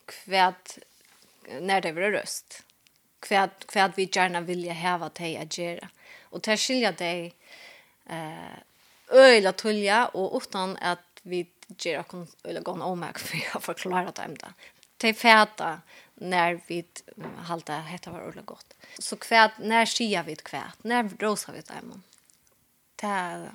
kvärt 0.05 0.77
när 1.61 1.81
det 1.81 1.93
blir 1.93 2.11
röst. 2.11 2.63
Kvärt 3.19 3.67
kvärt 3.67 3.97
vi 3.97 4.09
gärna 4.13 4.41
vilja 4.41 4.73
jag 4.73 4.75
häva 4.75 5.09
dig 5.09 5.37
att 5.37 5.57
göra. 5.57 5.89
Och 6.23 6.41
skilja 6.57 6.91
dig 6.91 7.33
eh 8.09 8.57
öla 9.09 9.53
tullja 9.53 10.07
och 10.07 10.37
utan 10.37 10.77
att 10.77 10.99
vi 11.21 11.47
ger 11.67 12.03
kon 12.03 12.27
eller 12.43 12.61
gå 12.61 12.71
om 12.71 12.99
mig 12.99 13.13
för 13.15 13.37
jag 13.53 13.63
förklarar 13.63 14.11
det 14.15 14.21
ämda. 14.21 14.53
Det 14.97 15.13
fäta 15.13 15.81
när 16.15 16.61
vi 16.67 16.85
halta 17.37 17.73
hetta 17.73 18.11
var 18.11 18.19
öla 18.19 18.41
gott. 18.41 18.73
Så 18.99 19.15
kvärt 19.15 19.51
när 19.57 19.85
skia 19.85 20.23
vi 20.23 20.35
kvärt 20.35 20.83
när 20.83 21.09
rosa 21.19 21.51
vi 21.51 21.61
det 21.61 21.73
ämnen 21.73 22.03
ta 22.97 23.47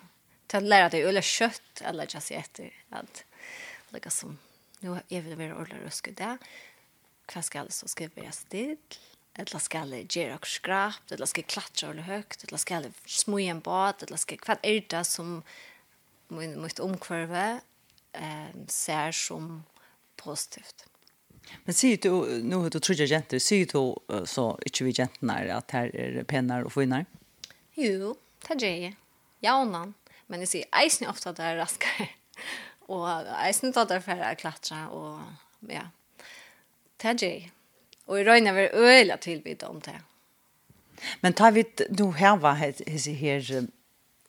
ta 0.46 0.60
lära 0.60 0.88
dig 0.88 1.02
eller 1.02 1.22
kött 1.22 1.80
eller 1.80 2.08
jag 2.12 2.22
ser 2.22 2.36
efter 2.36 2.72
allt 2.90 3.24
lika 3.90 4.10
som 4.10 4.38
nu 4.80 4.98
är 5.08 5.20
vi 5.20 5.34
väl 5.34 5.52
ordla 5.52 5.76
rusk 5.76 6.16
där 6.16 6.38
vad 7.34 7.44
ska 7.44 7.60
alltså 7.60 7.88
ska 7.88 8.08
vi 8.14 8.28
still? 8.32 8.76
Eller 9.34 9.58
ska 9.58 9.84
det 9.84 10.16
göra 10.16 10.34
och 10.34 10.46
skrap 10.46 11.10
eller 11.10 11.26
ska 11.26 11.42
klattra 11.42 11.90
eller 11.90 12.02
högt 12.02 12.44
eller 12.44 12.58
ska 12.58 12.80
det 12.80 12.92
smoja 13.06 13.50
en 13.50 13.60
båt 13.60 14.02
eller 14.02 14.16
ska 14.16 14.36
vad 14.46 14.58
är 14.62 14.84
det 14.88 15.04
som 15.04 15.42
min 16.28 16.62
mitt 16.62 16.78
omkvarve 16.78 17.60
eh 18.12 18.66
ser 18.68 19.12
som 19.12 19.62
positivt? 20.16 20.86
Men 21.64 21.74
sier 21.74 21.96
du, 21.96 22.42
nå 22.42 22.60
har 22.62 22.70
du 22.70 22.78
trodde 22.80 23.04
jenter, 23.04 23.38
sier 23.38 23.66
du 23.66 24.26
så 24.26 24.44
ikke 24.66 24.84
vi 24.84 24.94
jentene 24.98 25.40
at 25.56 25.74
her 25.74 25.90
er 25.94 26.22
penere 26.24 26.68
og 26.68 26.72
finere? 26.72 27.06
Jo, 27.74 28.14
det 28.48 28.60
gjør 28.60 28.68
jeg 28.68 28.96
jaunan. 29.42 29.94
Men 30.26 30.40
jeg 30.40 30.48
ser 30.48 30.64
eisen 30.82 31.08
ofta 31.08 31.32
där 31.32 31.56
raskere. 31.56 32.08
och 32.88 33.08
eisen 33.46 33.72
tar 33.72 33.84
där 33.84 34.00
för 34.00 34.18
att 34.18 34.38
klatre, 34.38 34.86
och 34.88 35.20
ja. 35.68 35.82
Tadji. 36.96 37.50
Och 38.06 38.20
i 38.20 38.24
röjna 38.24 38.52
var 38.52 38.70
øyla 38.74 39.16
tillbyd 39.16 39.62
om 39.62 39.80
det. 39.80 40.00
Men 41.20 41.32
tar 41.32 41.52
vi 41.52 41.64
nu 41.90 42.12
här 42.12 42.36
vad 42.36 42.56
heter 42.56 43.14
här 43.14 43.66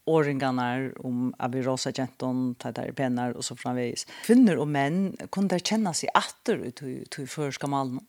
åringarna 0.05 0.91
om 0.99 1.33
att 1.37 1.55
vi 1.55 1.61
rosa 1.61 1.91
genton 1.91 2.55
tar 2.55 2.71
där 2.71 2.91
pennar 2.91 3.31
och 3.31 3.45
så 3.45 3.55
framvis. 3.55 4.07
Kvinnor 4.25 4.55
och 4.55 4.67
män 4.67 5.17
kunde 5.31 5.59
känna 5.59 5.93
sig 5.93 6.09
åter 6.09 6.55
ut 6.55 7.09
till 7.09 7.27
förskamallen. 7.27 7.99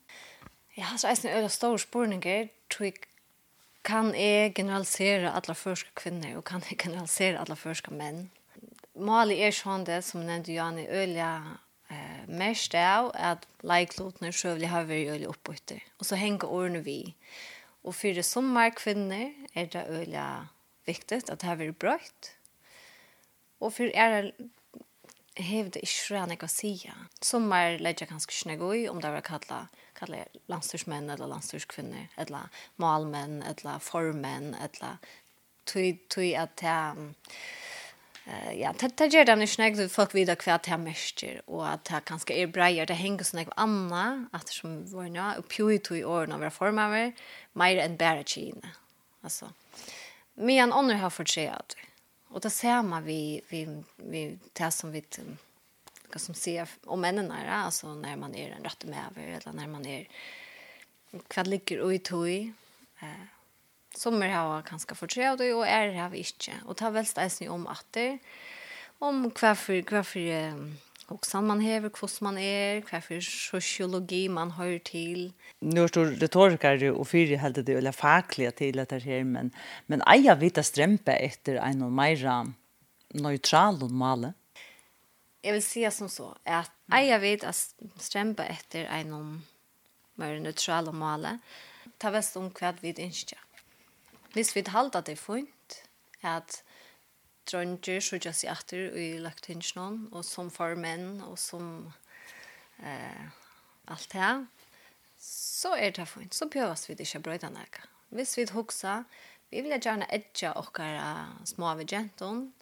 Ja, 0.75 0.85
så 0.97 1.07
är 1.07 1.17
det 1.21 1.29
en 1.29 1.49
stor 1.49 1.77
spårning. 1.77 2.21
tror 2.67 2.85
jeg 2.85 2.93
kan 3.85 4.13
jeg 4.17 4.55
generalisere 4.57 5.31
alle 5.31 5.55
første 5.55 5.91
kvinner, 5.97 6.37
og 6.39 6.45
kan 6.49 6.63
jeg 6.69 6.79
generalisere 6.81 7.39
alle 7.41 7.57
første 7.59 7.93
menn. 7.93 8.29
Mali 8.95 9.37
er 9.43 9.53
sånn 9.53 9.85
det, 9.85 10.01
som 10.07 10.23
nevnte 10.25 10.55
Jani, 10.55 10.87
øyla 10.87 11.29
eh, 11.91 12.23
mest 12.31 12.73
av 12.79 13.11
at 13.13 13.45
leiklotene 13.67 14.31
sjøvlig 14.33 14.71
har 14.71 14.87
vært 14.89 15.13
øyelig 15.13 15.29
oppbytter. 15.33 15.83
Og 15.99 16.09
så 16.09 16.19
henger 16.19 16.49
årene 16.49 16.81
vi. 16.85 16.99
Og 17.85 17.93
for 17.93 18.17
det 18.17 18.25
sommer 18.25 18.71
kvinner 18.73 19.35
er 19.53 19.69
det 19.69 19.85
øyelig 19.89 20.25
viktig 20.87 21.21
at 21.27 21.41
det 21.41 21.49
har 21.49 21.59
vært 21.59 21.79
brøtt. 21.81 22.31
Og 23.61 23.73
for 23.75 23.91
er 23.93 24.15
det 24.15 24.49
hevde 25.35 25.81
ikke 25.83 26.15
rann 26.15 26.31
jeg 26.33 26.43
å 26.45 26.51
si. 26.51 26.73
Sommar 27.23 27.79
ledde 27.81 28.05
jeg 28.05 28.11
ganske 28.11 28.33
ikke 28.33 28.71
i, 28.75 28.87
om 28.89 29.01
det 29.03 29.11
var 29.11 29.25
kallet 29.25 29.81
kallar 29.95 30.27
landstyrsmenn 30.51 31.09
eller 31.09 31.29
landstyrskvinner, 31.31 32.09
eller 32.19 32.49
malmenn, 32.81 33.41
eller 33.47 33.79
formenn, 33.79 34.53
eller 34.59 34.99
tog, 35.65 36.01
tog 36.11 36.33
at 36.35 36.65
jeg... 36.65 37.09
Uh, 38.25 38.51
ja, 38.57 38.71
det, 38.73 38.89
det 38.97 39.11
gjør 39.13 39.27
det 39.29 39.35
ikke 39.45 39.61
nek, 39.61 39.81
folk 39.93 40.15
vet 40.17 40.31
hva 40.33 40.55
det 40.57 40.71
er 40.73 40.81
mørker, 40.81 41.41
og 41.45 41.61
at 41.69 41.83
det 41.85 41.99
kanskje 42.09 42.39
er 42.41 42.49
bra, 42.49 42.71
det 42.73 42.97
henger 42.97 43.27
sånn 43.27 43.43
nek 43.43 43.51
anna, 43.61 44.05
at 44.33 44.49
som 44.49 44.79
var 44.89 45.11
nå, 45.13 45.27
og 45.37 45.45
pjoi 45.51 45.77
tog 45.77 45.99
i 45.99 46.07
årene 46.09 46.39
over 46.39 46.53
formaver, 46.53 47.13
mer 47.53 47.81
enn 47.83 47.99
bare 48.01 48.25
kine. 48.25 48.73
Altså, 49.25 49.51
men 50.35 50.73
han 50.73 50.89
har 50.97 51.13
fått 51.13 51.35
se 51.37 51.45
at 51.53 51.77
det 51.77 51.94
Och 52.35 52.41
då 52.41 52.49
ser 52.49 52.81
man 52.81 53.03
vi 53.03 53.41
vi 53.49 53.83
vi 53.95 54.39
tar 54.53 54.69
som 54.69 54.91
vi 54.91 55.03
vad 56.11 56.21
som 56.21 56.35
ser 56.35 56.69
om 56.83 57.01
männen 57.01 57.31
är 57.31 57.47
alltså 57.47 57.95
när 57.95 58.15
man 58.15 58.35
är 58.35 58.49
en 58.49 58.63
rätt 58.63 58.85
med 58.85 58.99
över 59.11 59.27
eller 59.27 59.53
när 59.53 59.67
man 59.67 59.85
är 59.85 60.07
kvad 61.27 61.47
ligger 61.47 61.79
och 61.79 61.93
i 61.93 61.99
toj 61.99 62.53
eh 62.99 63.07
som 63.95 64.21
är 64.21 64.29
har 64.29 64.61
ganska 64.61 64.95
förträd 64.95 65.41
och 65.41 65.67
är 65.67 65.91
här 65.91 66.09
vi 66.09 66.17
inte 66.17 66.51
och 66.65 66.77
ta 66.77 66.89
väl 66.89 67.05
stäsning 67.05 67.49
om 67.49 67.67
att 67.67 67.85
det 67.91 68.17
om 68.99 69.31
varför 69.41 69.83
varför 69.91 70.19
Och 71.07 71.25
sen 71.25 71.47
man 71.47 71.59
hever, 71.59 71.89
hur 72.01 72.23
man 72.23 72.37
är, 72.37 72.81
hva 72.81 73.01
för 73.01 73.21
sociologi 73.21 74.29
man 74.29 74.51
har 74.51 74.79
till. 74.79 75.33
Nu 75.59 75.87
står 75.87 76.05
det 76.05 76.27
torkar 76.27 76.91
och 76.91 77.07
fyra 77.07 77.37
helt 77.37 77.65
det 77.65 77.73
eller 77.73 77.91
faglige 77.91 78.51
till 78.51 78.79
att 78.79 78.89
det 78.89 78.99
här 78.99 79.23
men 79.23 79.51
men 79.85 80.01
eja 80.01 80.35
vita 80.35 80.63
strempa 80.63 81.11
efter 81.11 81.55
en 81.55 81.83
og 81.83 81.91
mer 81.91 82.53
neutral 83.13 83.83
och 83.83 83.91
male. 83.91 84.33
Jeg 85.43 85.53
vil 85.53 85.63
si 85.63 85.91
som 85.91 86.09
så 86.09 86.35
att 86.43 86.71
eja 86.91 87.17
vita 87.17 87.53
strempa 87.99 88.43
efter 88.43 88.85
en 88.85 89.13
og 89.13 89.25
mer 90.15 90.39
neutral 90.39 90.87
och 90.87 90.95
male. 90.95 91.39
Ta 91.97 92.09
vest 92.09 92.37
om 92.37 92.51
kvad 92.51 92.81
vi 92.81 92.95
ønsker. 92.99 93.37
Hvis 94.33 94.55
vi 94.55 94.63
halda 94.67 95.01
det 95.01 95.15
fint 95.15 95.83
att 96.21 96.63
dronjer 97.45 98.01
så 98.01 98.15
jag 98.21 98.35
ser 98.35 98.51
efter 98.51 98.77
i 98.77 99.19
laktinchen 99.19 100.09
och 100.13 100.25
som 100.25 100.51
för 100.51 100.75
män 100.75 101.21
och 101.21 101.39
som 101.39 101.93
eh 102.79 103.27
allt 103.85 104.09
det 104.09 104.45
så 105.17 105.75
är 105.75 105.91
det 105.91 106.05
fint 106.05 106.33
så 106.33 106.45
behövs 106.45 106.89
vi 106.89 106.95
det 106.95 107.03
inte 107.03 107.19
bröda 107.19 107.49
näka. 107.49 107.81
Hvis 108.09 108.37
vi 108.37 108.45
huxa 108.45 109.03
vi 109.49 109.61
vill 109.61 109.85
gärna 109.85 110.05
edja 110.09 110.51
och 110.53 110.79
våra 110.79 111.27
små 111.45 111.75
vegenton 111.75 112.53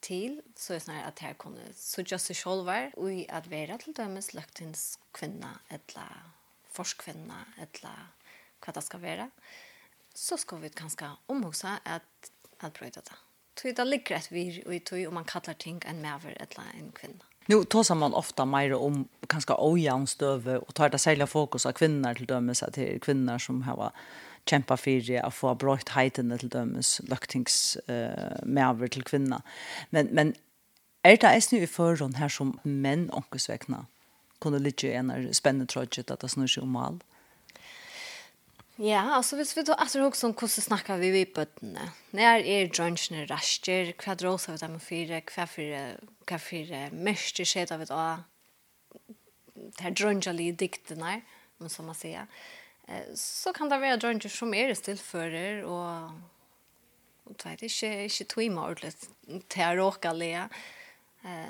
til, 0.00 0.42
så 0.56 0.74
er 0.74 0.78
det 0.78 1.02
at 1.06 1.18
här 1.18 1.32
kunne 1.32 1.72
så 1.74 2.02
seg 2.04 2.20
sig 2.36 2.46
og 2.46 2.68
och 2.96 3.12
i 3.12 3.26
att 3.28 3.46
vara 3.50 3.78
till 3.78 3.92
dömes 3.92 4.34
kvinna 5.12 5.60
eller 5.68 6.32
forskvinna 6.72 7.44
eller 7.58 8.12
hva 8.60 8.72
det 8.72 8.82
skal 8.82 9.02
være, 9.02 9.30
så 10.14 10.36
ska 10.36 10.56
vi 10.56 10.68
ganska 10.68 11.16
omhuxa 11.26 11.78
att 11.84 12.30
att 12.60 12.72
bröda 12.72 13.00
det 13.00 13.29
tog 13.62 13.74
det 13.74 13.84
ligger 13.84 14.16
ett 14.16 14.32
vir 14.32 14.62
och 14.66 14.74
i 14.74 14.80
tog 14.80 15.08
om 15.08 15.14
man 15.14 15.24
kallar 15.24 15.54
ting 15.54 15.80
en 15.86 16.00
mäver 16.02 16.30
eller 16.30 16.64
en 16.80 16.92
kvinna. 16.92 17.24
Nu 17.46 17.64
tar 17.64 17.94
man 17.94 18.14
ofta 18.14 18.44
mer 18.44 18.74
om 18.74 19.08
ganska 19.28 19.54
ojämnstöve 19.58 20.58
och 20.58 20.74
tar 20.74 20.88
det 20.88 20.98
särskilt 20.98 21.30
fokus 21.30 21.66
av 21.66 21.72
kvinnor 21.72 22.14
till 22.14 22.26
dömes 22.26 22.62
att 22.62 22.74
det 22.74 22.94
är 22.94 22.98
kvinnor 22.98 23.38
som 23.38 23.62
har 23.62 23.92
kämpa 24.44 24.76
för 24.76 25.26
att 25.26 25.34
få 25.34 25.54
brått 25.54 25.88
hejten 25.88 26.38
till 26.38 26.48
dömes 26.48 27.00
löktings 27.08 27.76
eh, 27.76 28.36
mäver 28.42 28.88
till 28.88 29.02
kvinna. 29.02 29.42
Men, 29.90 30.06
men 30.06 30.34
är 31.02 31.16
det 31.16 31.26
ens 31.26 31.52
nu 31.52 31.58
i 31.58 31.66
förhållande 31.66 32.18
här 32.18 32.28
som 32.28 32.58
män 32.62 33.10
och 33.10 33.16
omkosväckna? 33.16 33.86
Kunde 34.40 34.58
lite 34.58 34.86
gärna 34.86 35.32
spännande 35.32 35.66
trådget 35.66 36.10
att 36.10 36.20
det 36.20 36.28
snurrar 36.28 36.46
sig 36.46 36.62
om 36.62 36.76
allt? 36.76 37.02
Ja, 38.82 39.00
alltså 39.00 39.36
hvis 39.36 39.56
vi 39.56 39.62
då 39.62 39.72
alltså 39.72 40.02
också 40.02 40.26
om 40.26 40.34
hur 40.34 40.62
snackar 40.62 40.96
vi 40.96 41.10
vi 41.10 41.26
bötterna. 41.34 41.90
När 42.10 42.38
är 42.38 42.66
drunchen 42.66 43.26
raster, 43.26 43.92
kvadros 43.92 44.48
av 44.48 44.58
dem 44.58 44.80
fyra, 44.80 45.20
kvaffyra, 45.20 45.92
kaffyra, 46.24 46.90
mäster 46.90 47.44
skedde 47.44 47.74
av 47.74 47.82
ett 47.82 47.90
a. 47.90 48.24
Det 49.54 49.82
här 49.82 49.90
drunchali 49.90 50.52
dikterna, 50.52 51.20
men 51.58 51.70
som 51.70 51.86
man 51.86 51.94
säger. 51.94 52.26
Så 53.14 53.52
kan 53.52 53.68
det 53.68 53.78
vara 53.78 53.96
druncher 53.96 54.28
som 54.28 54.54
är 54.54 54.74
stillförer 54.74 55.64
och 55.64 56.10
och 57.24 57.34
det 57.42 57.82
är 57.82 58.08
inte 58.08 58.08
inte 58.08 58.24
tvima 58.24 58.64
ordentligt 58.64 59.10
le. 60.12 60.34
Eh 61.24 61.46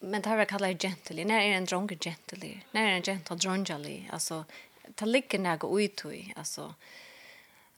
men 0.00 0.22
det 0.22 0.28
här 0.28 0.44
kallar 0.44 0.72
gentle. 0.72 1.24
När 1.24 1.40
är 1.40 1.52
en 1.52 1.64
drunken 1.64 1.98
gentle? 1.98 2.60
När 2.70 2.82
är 2.82 2.92
en 2.92 3.02
gentle 3.02 3.36
drunchali? 3.36 4.08
Alltså 4.12 4.44
ta 4.94 5.04
ligger 5.04 5.38
näga 5.38 5.68
ut 5.68 6.04
i 6.04 6.32
alltså 6.36 6.74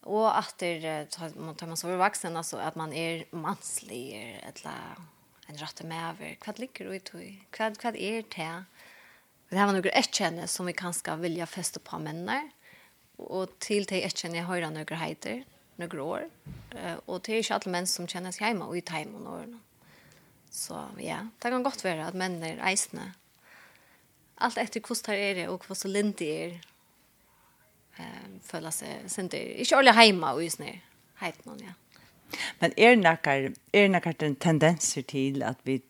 och 0.01 0.39
att 0.39 0.59
det 0.59 1.07
man 1.37 1.55
tar 1.55 1.67
man 1.67 1.77
så 1.77 1.97
vuxen 1.97 2.37
alltså 2.37 2.57
att 2.57 2.75
man 2.75 2.93
är 2.93 3.25
manslig 3.31 4.39
eller 4.43 4.73
en 5.47 5.57
rätt 5.57 5.83
med 5.83 6.11
över 6.11 6.39
vad 6.47 6.59
ligger 6.59 6.85
utui 6.85 7.45
vad 7.59 7.77
vad 7.83 7.97
är 7.97 8.25
det 8.37 8.65
Det 9.49 9.57
här 9.57 9.67
var 9.67 9.73
några 9.73 9.91
erkänne 9.91 10.47
som 10.49 10.67
vi 10.67 10.73
kanske 10.73 11.17
vilja 11.17 11.47
fästa 11.47 11.81
på 11.81 11.99
männen. 11.99 12.51
Och 13.17 13.59
till 13.59 13.85
det 13.85 14.03
erkänne 14.03 14.37
jag 14.37 14.45
höra 14.45 14.71
några 14.71 14.97
heter 14.97 15.45
några 15.77 16.03
år. 16.03 16.31
Och 17.05 17.21
det 17.21 17.33
är 17.33 17.37
inte 17.37 17.55
alla 17.55 17.71
män 17.71 17.87
som 17.87 18.09
känner 18.09 18.33
sig 18.33 18.47
hemma 18.47 18.67
och 18.67 18.77
i 18.77 18.81
tajm 18.81 19.15
och 19.15 19.21
några. 19.21 19.59
Så 20.51 20.89
ja, 20.99 21.29
det 21.39 21.51
kan 21.51 21.63
gott 21.63 21.85
vara 21.85 22.07
att 22.07 22.15
män 22.15 22.43
är 22.43 22.67
eisne. 22.67 23.13
Allt 24.35 24.59
efter 24.59 24.81
hur 24.89 25.35
det 25.35 25.43
är 25.43 25.49
och 25.49 25.69
hur 25.69 25.75
så 25.75 25.89
lindig 25.89 26.29
är 26.29 26.61
ehm 28.01 28.41
føla 28.51 28.73
seg 28.75 29.07
sent 29.13 29.37
ikke 29.37 29.79
alle 29.79 29.95
heima 29.95 30.35
og 30.35 30.45
isne 30.45 30.75
heit 31.21 31.47
noen 31.47 31.63
ja 31.69 31.77
men 32.61 32.75
er 32.77 32.97
nakkar 32.97 33.51
er 33.75 33.89
nakkar 33.91 34.19
den 34.21 34.37
tendens 34.37 34.93
til 35.09 35.43
at 35.43 35.63
vi 35.65 35.81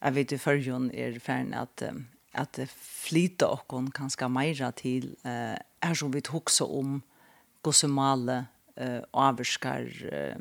at 0.00 0.14
vi 0.14 0.24
til 0.24 0.38
førjon 0.38 0.90
er 0.94 1.18
fern 1.20 1.54
at 1.54 1.84
at 2.32 2.60
flyta 2.70 3.56
kan 3.94 4.10
ska 4.10 4.28
meira 4.28 4.70
til 4.70 5.16
eh, 5.24 5.56
er 5.82 5.94
som 5.94 6.12
vi 6.12 6.22
hugsa 6.28 6.64
om 6.64 7.02
gosumale 7.62 8.46
eh, 8.76 9.02
avskar 9.12 9.86
eh, 10.12 10.36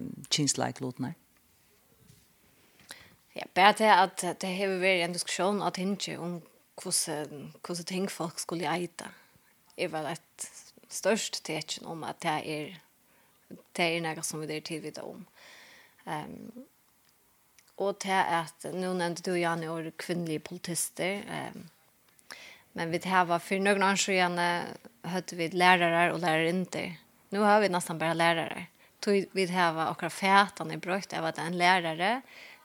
like 0.58 0.82
lotnar 0.82 1.14
Ja, 3.36 3.44
bare 3.56 3.74
til 3.74 3.84
at 3.84 4.42
det 4.42 4.58
har 4.58 4.68
vært 4.68 5.06
en 5.06 5.14
diskusjon 5.14 5.62
at 5.62 5.78
hinge 5.78 6.20
om 6.20 6.42
hvordan, 6.82 7.54
hvordan 7.66 7.86
ting 7.86 8.12
folk 8.12 8.40
skulle 8.40 8.68
eita 8.68 9.06
är 9.84 9.88
väl 9.88 10.06
ett 10.06 10.52
störst 10.88 11.44
tecken 11.44 11.86
om 11.86 12.04
att 12.04 12.20
det 12.20 12.28
är 12.28 12.80
det 13.72 13.98
är 13.98 14.02
något 14.02 14.26
som 14.26 14.40
vi 14.40 14.58
är 14.58 14.62
till 14.62 14.82
vid 14.82 15.00
om. 15.00 15.26
Um, 16.04 16.66
och 17.76 17.96
det 18.02 18.10
är 18.10 18.42
att, 18.42 18.66
nu 18.74 18.94
nämnde 18.94 19.22
du 19.22 19.40
Janne 19.40 19.70
och 19.70 19.98
kvinnliga 19.98 20.40
politister, 20.40 21.24
um, 21.54 21.70
men 22.72 22.92
vi 22.92 23.10
har 23.10 23.26
var 23.26 23.40
för 23.40 23.60
noen 23.60 23.84
år 23.84 23.96
sedan 23.96 24.64
hade 25.02 25.36
vi 25.36 25.50
lärare 25.50 26.14
och 26.14 26.20
lärare 26.20 26.50
inte. 26.50 26.96
Nu 27.30 27.40
har 27.40 27.60
vi 27.62 27.70
nästan 27.70 27.98
bara 27.98 28.14
lärare. 28.14 28.66
Vi 29.32 29.46
har 29.46 29.74
var 29.74 29.92
akkurat 29.92 30.14
i 30.72 30.78
brøkt 30.78 31.14
av 31.14 31.26
att 31.26 31.38
en 31.38 31.58
lärare 31.58 32.22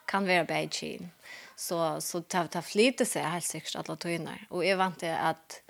kan 0.07 0.27
vara 0.27 0.45
bare. 0.45 1.09
Så, 1.57 2.01
så 2.01 2.23
det 2.29 2.55
har 2.55 2.63
flyttet 2.63 3.09
sig 3.09 3.23
helt 3.23 3.45
sikkert 3.45 3.77
alle 3.77 3.97
tøyene. 3.97 4.39
Och 4.51 4.65
jag 4.65 4.77
vant 4.77 5.03
att 5.03 5.64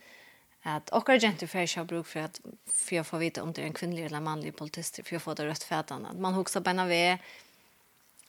att 0.66 0.90
och 0.90 1.08
är 1.08 1.20
gentle 1.20 1.48
för 1.48 1.78
jag 1.78 1.86
bruk 1.86 2.06
för 2.06 2.20
att 2.20 2.40
för 2.66 2.96
jag 2.96 3.06
får 3.06 3.18
veta 3.18 3.42
om 3.42 3.52
det 3.52 3.62
är 3.62 3.66
en 3.66 3.72
kvinnlig 3.72 4.04
eller 4.04 4.20
manlig 4.20 4.56
politist 4.56 5.00
för 5.04 5.14
jag 5.14 5.22
får 5.22 5.34
det 5.34 5.46
rätt 5.46 5.62
fätan 5.62 6.06
att 6.06 6.18
man 6.18 6.34
huxar 6.34 6.60
bena 6.60 6.86
ve 6.86 7.18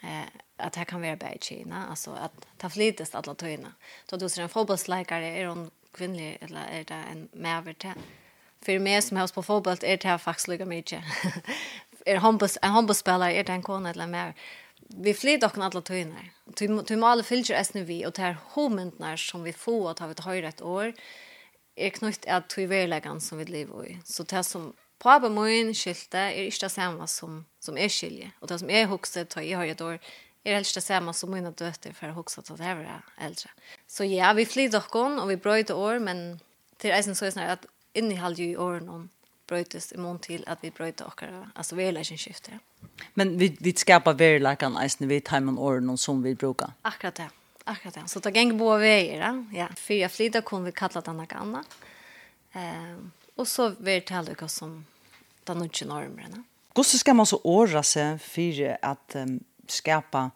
eh 0.04 0.26
att 0.58 0.76
här 0.76 0.86
kan 0.86 1.02
vara 1.02 1.16
bäj 1.16 1.38
Kina 1.42 1.88
alltså 1.88 2.12
att 2.12 2.48
ta 2.58 2.70
flitest 2.70 3.16
alla 3.16 3.36
töjna 3.36 3.74
då 4.06 4.18
du 4.18 4.30
ser 4.30 4.42
en 4.42 4.50
fotbollslikare 4.50 5.26
är 5.26 5.48
hon 5.48 5.72
kvinnlig 5.92 6.38
eller 6.42 6.62
är 6.72 6.84
det 6.84 7.04
en 7.12 7.30
mäverte 7.32 7.94
för 8.62 8.80
mig 8.80 9.02
som 9.02 9.18
hos 9.18 9.32
på 9.32 9.44
fotboll 9.44 9.78
är 9.82 9.98
det 9.98 10.08
här 10.08 10.18
faktiskt 10.18 10.48
lika 10.48 10.66
mycket 10.66 11.04
är 12.06 12.18
hombus 12.18 12.58
en 12.62 12.72
hombusspelare 12.72 13.34
är 13.34 13.44
det 13.44 13.52
en 13.52 13.64
kona 13.64 13.90
eller 13.90 14.08
mer 14.08 14.34
vi 14.80 15.14
flyr 15.14 15.38
dock 15.38 15.58
alla 15.58 15.82
töjna 15.82 16.16
Du 16.88 16.96
mål 16.96 17.24
fylgjer 17.24 17.64
SNV 17.64 17.92
og 18.06 18.14
tær 18.14 18.36
homentnar 18.54 19.18
som 19.18 19.44
vi 19.44 19.52
får 19.52 19.90
at 19.90 20.00
ha 20.00 20.08
vi 20.08 20.16
høyre 20.22 20.52
år, 20.62 20.92
er 21.76 21.94
knytt 21.96 22.26
at 22.26 22.48
tog 22.48 22.56
tviverleggen 22.56 23.22
som 23.22 23.40
vi 23.40 23.46
lever 23.50 23.86
i. 23.86 23.98
Så 24.06 24.24
det 24.24 24.46
som 24.46 24.74
på 25.00 25.20
på 25.20 25.30
min 25.30 25.74
skilte 25.76 26.18
er 26.18 26.48
ikke 26.48 26.66
det 26.66 26.72
samme 26.72 27.08
som, 27.08 27.46
som 27.60 27.78
er 27.78 27.92
skilje. 27.92 28.32
Og 28.42 28.50
det 28.50 28.60
som 28.60 28.70
er 28.70 28.88
hokset, 28.88 29.30
tar 29.30 29.42
jeg 29.42 29.58
har 29.58 29.66
et 29.66 29.82
år, 29.82 30.00
er 30.46 30.56
helst 30.56 30.76
det 30.76 30.84
samme 30.84 31.14
som 31.14 31.32
mine 31.32 31.52
døter 31.52 31.94
for 31.94 32.10
å 32.10 32.16
hokse 32.20 32.42
til 32.46 32.58
det 32.58 32.66
her 32.66 33.02
eldre. 33.18 33.50
Så 33.88 34.06
ja, 34.06 34.32
vi 34.34 34.46
flyr 34.46 34.72
dere, 34.72 35.06
og 35.22 35.28
vi 35.30 35.36
brøyde 35.36 35.76
år, 35.76 36.00
men 36.00 36.40
til 36.80 36.94
eisen 36.94 37.16
så 37.16 37.26
er 37.26 37.36
det 37.36 37.52
at 37.58 37.68
innehald 37.96 38.40
jo 38.40 38.50
i 38.52 38.56
årene 38.56 39.08
brøytes 39.48 39.92
i 39.94 40.02
mån 40.02 40.20
til 40.20 40.44
at 40.48 40.62
vi 40.62 40.72
brøyte 40.74 41.06
dere, 41.06 41.50
altså 41.56 41.78
verleggenskiftet. 41.78 42.62
Men 43.14 43.40
vi, 43.40 43.52
vi 43.60 43.74
skaper 43.78 44.18
verleggen 44.18 44.78
eisen 44.82 45.10
vi 45.10 45.20
tar 45.20 45.44
med 45.46 45.60
årene 45.60 45.98
som 45.98 46.24
vi 46.24 46.36
bruker? 46.36 46.74
Akkurat 46.84 47.18
det. 47.18 47.30
Akkurat 47.66 47.96
ja. 47.96 48.08
Så 48.08 48.20
det 48.20 48.32
gäng 48.36 48.58
båda 48.58 48.78
vägar. 48.78 49.46
Ja. 49.54 49.68
Fyra 49.76 50.10
flida 50.10 50.42
kom 50.42 50.64
vi 50.64 50.72
kalla 50.72 51.02
den 51.02 51.20
här 51.20 51.28
gamla. 51.28 51.64
Ehm 52.54 53.12
och 53.36 53.48
så 53.48 53.70
vill 53.70 54.02
det 54.08 54.10
här 54.10 54.48
som 54.48 54.86
den 55.44 55.64
inte 55.64 55.86
normerna. 55.86 56.44
Gosse 56.74 56.98
ska 56.98 57.14
man 57.14 57.26
så 57.26 57.42
åra 57.44 57.84
sig 57.84 58.20
för 58.20 58.78
att 58.82 59.16
um, 59.16 59.44
skapa 59.68 60.32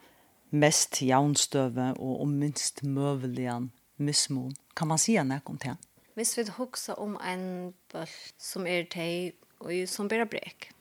mest 0.50 1.02
jaunstøve 1.02 1.94
og, 2.00 2.22
og 2.22 2.28
minst 2.28 2.84
møvelian 2.84 3.70
mismon. 3.96 4.56
Kan 4.74 4.88
man 4.88 5.00
si 5.00 5.24
när 5.24 5.42
om 5.44 5.58
det? 5.58 5.78
Hvis 6.14 6.38
vi 6.38 6.44
hoksa 6.50 6.94
om 6.94 7.18
en 7.22 7.74
bøll 7.92 8.16
som 8.38 8.68
er 8.68 8.84
teg 8.90 9.36
og 9.60 9.88
som 9.88 10.08
blir 10.08 10.26
brek, 10.26 10.72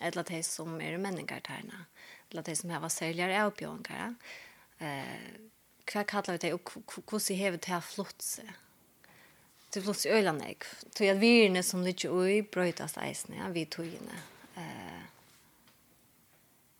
eller 0.00 0.22
teg 0.22 0.44
som 0.44 0.80
er 0.80 0.98
menningar 0.98 1.40
tærna, 1.40 1.86
eller 2.30 2.42
teg 2.42 2.56
som 2.56 2.70
heva 2.70 2.86
av 2.86 3.46
avbjørnkara, 3.46 4.14
eh, 4.78 5.28
hva 5.90 6.04
kallar 6.08 6.36
vi 6.36 6.44
det, 6.46 6.52
og 6.54 6.74
hvordan 6.86 7.38
hever 7.38 7.58
det 7.58 7.72
her 7.72 7.84
flott 7.84 8.22
seg? 8.22 8.50
Det 9.72 9.80
er 9.80 9.86
flott 9.86 10.02
seg 10.02 10.18
øyne, 10.18 10.46
jeg. 10.46 10.60
Så 10.92 11.06
jeg 11.06 11.20
virne 11.20 11.62
som 11.64 11.84
ligger 11.84 12.12
ui 12.12 12.42
brøytast 12.42 13.00
eisene, 13.00 13.40
ja, 13.40 13.48
vi 13.54 13.64
togene. 13.64 14.20
Eh, 14.60 15.06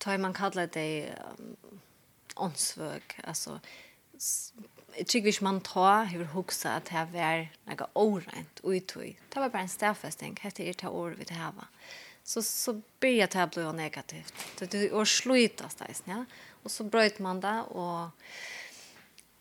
tog 0.03 0.21
man 0.21 0.35
kallar 0.37 0.69
det 0.75 1.15
um, 1.38 1.81
åndsvøk, 2.37 3.17
altså, 3.25 3.59
jeg 4.99 5.07
tykker 5.09 5.33
ikke 5.33 5.47
man 5.47 5.61
tar 5.65 6.09
hever 6.11 6.31
hoksa 6.35 6.77
at 6.79 6.91
det 6.91 7.05
var 7.15 7.47
noe 7.67 7.88
årent 7.99 8.62
ui 8.65 8.81
tog. 8.81 9.09
Det 9.09 9.41
var 9.41 9.53
bare 9.53 9.67
en 9.67 9.73
stedfesting, 9.73 10.37
hette 10.43 10.67
er 10.67 10.77
det 10.79 10.91
året 10.91 11.19
vi 11.19 11.29
det 11.29 11.38
her. 11.38 11.65
Så, 12.25 12.43
så 12.45 12.77
blir 13.01 13.19
jeg 13.19 13.33
til 13.33 13.43
å 13.43 13.51
bli 13.51 13.69
negativt. 13.79 14.35
Det 14.59 14.69
er 14.79 14.95
å 14.95 15.05
slutas 15.09 15.81
eisene, 15.83 16.21
ja. 16.21 16.51
Og 16.62 16.71
så 16.71 16.87
brøyt 16.87 17.19
man 17.25 17.41
det, 17.43 17.57
og 17.75 18.12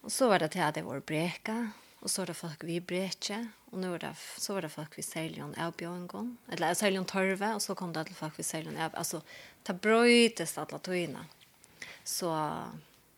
Och 0.01 0.11
så 0.11 0.27
var 0.27 0.39
det 0.39 0.47
till 0.47 0.61
att 0.61 0.75
det 0.75 0.81
var 0.81 0.99
breka. 0.99 1.71
Och 1.99 2.11
så 2.11 2.21
var 2.21 2.27
det 2.27 2.33
folk 2.33 2.63
vi 2.63 2.81
breka, 2.81 3.47
Och 3.71 3.77
nu 3.77 3.89
var 3.89 3.99
det, 3.99 4.15
så 4.37 4.53
var 4.53 4.61
det 4.61 4.69
folk 4.69 4.97
vi 4.97 5.03
säljer 5.03 5.43
en 5.95 6.07
gång. 6.07 6.37
Eller 6.51 6.67
jag 6.67 6.77
säljer 6.77 6.99
en 6.99 7.05
torve. 7.05 7.53
Och 7.53 7.61
så 7.61 7.75
kom 7.75 7.93
det 7.93 8.03
till 8.03 8.15
folk 8.15 8.39
vi 8.39 8.43
säljer 8.43 8.71
en 8.71 8.75
avbjörn. 8.77 8.91
Alltså, 8.93 9.21
det 9.63 9.73
bröjdes 9.73 10.57
alla 10.57 10.77
togina. 10.77 11.25
Så, 12.03 12.51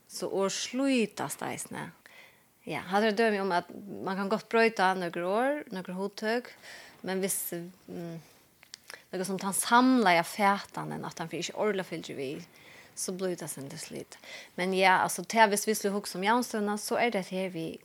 så 0.08 0.28
år 0.28 0.50
slutas 0.50 1.36
det 1.36 1.54
isne. 1.54 1.92
Ja, 2.64 2.80
hade 2.80 3.06
det 3.06 3.12
dömt 3.12 3.42
om 3.42 3.52
att 3.52 3.66
man 4.04 4.16
kan 4.16 4.30
gott 4.30 4.50
bröjta 4.50 4.94
några 4.94 5.28
år, 5.28 5.64
några 5.68 5.94
hottug. 5.94 6.44
Men 7.02 7.20
hvis... 7.20 7.54
mm, 7.54 8.20
något 9.10 9.28
som 9.28 9.40
tar 9.40 9.52
samla 9.52 10.20
i 10.20 10.24
fätan 10.24 11.06
att 11.06 11.20
han 11.20 11.30
finns 11.30 11.50
inte 11.50 11.60
ordentligt 11.60 11.88
fyllt 11.88 12.10
vid 12.10 12.44
så 12.96 13.12
blir 13.12 13.36
det 13.36 13.48
sen 13.48 13.70
det 13.70 13.78
slit. 13.78 14.18
Men 14.56 14.74
ja, 14.74 14.92
alltså 14.92 15.24
tävis 15.24 15.68
vi 15.68 15.76
skulle 15.76 15.94
hugga 15.94 16.08
om 16.16 16.24
Jansson 16.24 16.78
så 16.78 16.96
är 16.96 17.12
det 17.12 17.30
här 17.30 17.50
vi 17.50 17.82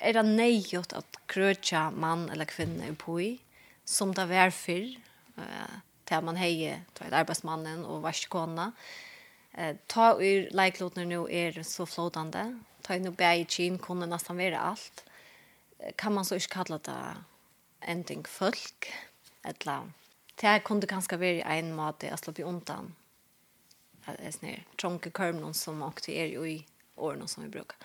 är 0.00 0.12
det 0.12 0.22
nejot 0.22 0.92
att 0.92 1.16
kröcha 1.26 1.90
man 1.90 2.30
eller 2.30 2.44
kvinna 2.44 2.86
i 2.86 2.94
poi 2.94 3.38
som 3.84 4.14
det 4.14 4.26
var 4.26 4.50
för 4.50 4.96
Eh 5.36 5.78
där 6.04 6.22
man 6.22 6.36
heje 6.36 6.82
ta 6.92 7.04
ett 7.04 7.12
arbetsmannen 7.12 7.84
och 7.84 8.02
varskona. 8.02 8.72
Eh 9.52 9.76
ta 9.86 10.22
ur 10.22 10.50
likelotner 10.50 11.04
nu 11.04 11.26
är 11.30 11.62
så 11.62 11.86
flotande. 11.86 12.60
Ta 12.82 12.94
in 12.94 13.06
och 13.06 13.12
bäj 13.12 13.46
chin 13.48 13.78
kunde 13.78 14.06
nästan 14.06 14.36
vara 14.36 14.58
allt. 14.58 15.04
Kan 15.96 16.14
man 16.14 16.24
så 16.24 16.34
inte 16.34 16.48
kalla 16.48 16.78
det 16.78 17.16
ending 17.80 18.24
folk 18.24 18.92
eller 19.42 19.82
Det 20.34 20.60
kunde 20.64 20.86
ganska 20.86 21.16
vara 21.16 21.28
en 21.28 21.74
mat 21.74 22.04
att 22.04 22.20
slå 22.20 22.44
undan 22.44 22.94
är 24.18 24.30
snär 24.30 24.64
tjonke 24.80 25.10
körmnon 25.10 25.54
som 25.54 25.82
också 25.82 26.10
är 26.10 26.26
ju 26.26 26.50
i 26.50 26.66
åren 26.94 27.28
som 27.28 27.42
vi 27.42 27.48
brukar. 27.48 27.76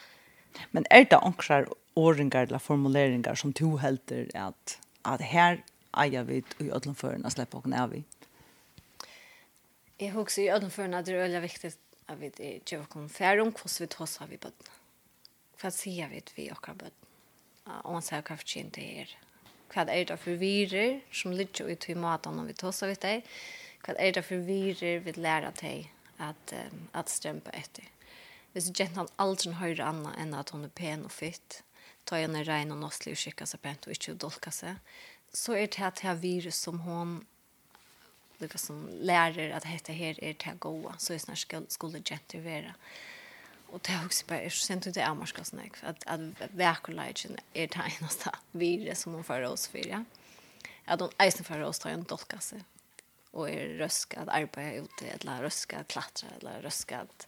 Men 0.72 0.86
är 0.90 1.06
det 1.06 1.18
ankrar 1.18 1.68
åringar 1.94 2.44
eller 2.44 2.60
formuleringar 2.60 3.36
som 3.36 3.54
to 3.54 3.78
helter 3.78 4.32
att 4.34 4.80
att 5.02 5.22
här 5.22 5.64
äger 5.98 6.24
vi 6.24 6.44
i 6.58 6.70
ödlan 6.72 6.96
förna 6.96 7.30
släppa 7.30 7.58
och 7.58 7.68
när 7.68 7.88
vi? 7.88 8.04
Jag 9.98 10.12
hugger 10.12 10.40
i 10.40 10.50
ödlan 10.50 10.72
förna 10.72 11.02
det 11.02 11.12
är 11.12 11.18
väldigt 11.18 11.44
viktigt 11.44 11.78
att 12.06 12.20
vi 12.20 12.30
det 12.30 12.70
tjuva 12.70 12.86
kom 12.86 13.10
färrum 13.10 13.46
hur 13.46 13.80
vi 13.80 13.88
tar 13.88 14.06
så 14.06 14.24
vi 14.30 14.38
bud. 14.38 14.52
För 15.58 15.68
att 15.68 15.74
se 15.74 16.08
vi 16.12 16.24
vi 16.36 16.52
och 16.52 16.68
bud. 16.76 16.92
Och 17.84 17.92
man 17.92 18.02
säger 18.02 18.22
kanske 18.22 18.60
inte 18.60 18.82
här. 18.82 19.18
Vad 19.76 19.90
är 19.90 20.06
det 20.06 20.18
för 20.18 20.32
virer 20.32 21.02
som 21.12 21.34
ligger 21.34 21.66
ut 21.66 21.90
i 21.90 21.96
maten 21.96 22.40
om 22.40 22.48
vi 22.48 22.54
tar 22.54 22.88
vid 22.88 23.00
dig? 23.00 23.26
Vad 23.88 23.96
är 24.00 24.12
det 24.14 24.22
för 24.22 24.36
virer 24.36 25.00
vi 25.00 25.14
lära 25.14 25.52
dig 25.52 25.92
at 26.19 26.54
um, 26.54 26.88
at 26.93 27.10
strömpa 27.10 27.52
etter. 27.52 27.89
Hvis 28.54 28.71
gentan 28.71 29.08
aldri 29.17 29.52
hör 29.58 29.82
anna 29.82 30.13
enn 30.17 30.34
at 30.38 30.49
hon 30.54 30.65
er 30.65 30.73
pen 30.76 31.06
og 31.06 31.12
fitt, 31.12 31.63
tar 32.06 32.21
henne 32.21 32.43
rein 32.45 32.71
og 32.71 32.82
nostlig 32.84 33.15
og 33.15 33.21
skickar 33.21 33.49
seg 33.49 33.63
pent 33.63 33.88
og 33.88 33.95
inte 33.95 34.13
dolka 34.13 34.52
seg, 34.52 34.78
så 35.34 35.56
er 35.58 35.67
det 35.67 35.82
at 35.82 36.02
det 36.04 36.21
virus 36.21 36.60
som 36.62 36.84
hon 36.86 37.23
lika 38.38 38.58
som 38.58 38.89
lärer 38.89 39.49
att 39.52 39.63
detta 39.63 39.93
här 39.93 40.23
är 40.23 40.34
det 40.34 40.60
goa, 40.60 40.95
så 40.97 41.13
er 41.13 41.17
det 41.17 41.28
här 41.28 41.65
skulle 41.69 41.99
gentan 41.99 42.43
vara. 42.43 42.73
Og 43.73 43.82
det 43.82 43.93
er 43.93 44.06
også 44.06 44.26
bare, 44.28 44.43
jag 44.43 44.52
känner 44.52 44.78
inte 44.78 44.91
det 44.91 45.02
er 45.02 45.13
morska 45.13 45.43
sånn 45.43 45.69
för 45.73 45.88
at, 45.88 46.04
att 46.06 46.52
verkligheten 46.54 47.38
är 47.54 47.67
det 47.67 47.82
eneste 47.99 48.30
virus 48.52 48.99
som 48.99 49.13
hon 49.13 49.23
för 49.23 49.41
oss 49.41 49.67
för, 49.67 49.88
ja. 49.88 50.04
At 50.86 51.02
hon 51.02 51.10
eisen 51.17 51.45
för 51.45 51.60
oss 51.60 51.80
tar 51.80 51.89
en 51.89 52.04
dolka 52.04 52.39
seg 52.39 52.62
og 53.34 53.50
er 53.50 53.76
røsk 53.82 54.15
at 54.22 54.32
arbeide 54.32 54.86
ute, 54.86 55.10
eller 55.17 55.43
røsk 55.46 55.74
at 55.78 55.89
klatre, 55.91 56.30
eller 56.39 56.62
røsk 56.65 56.91
at 56.96 57.28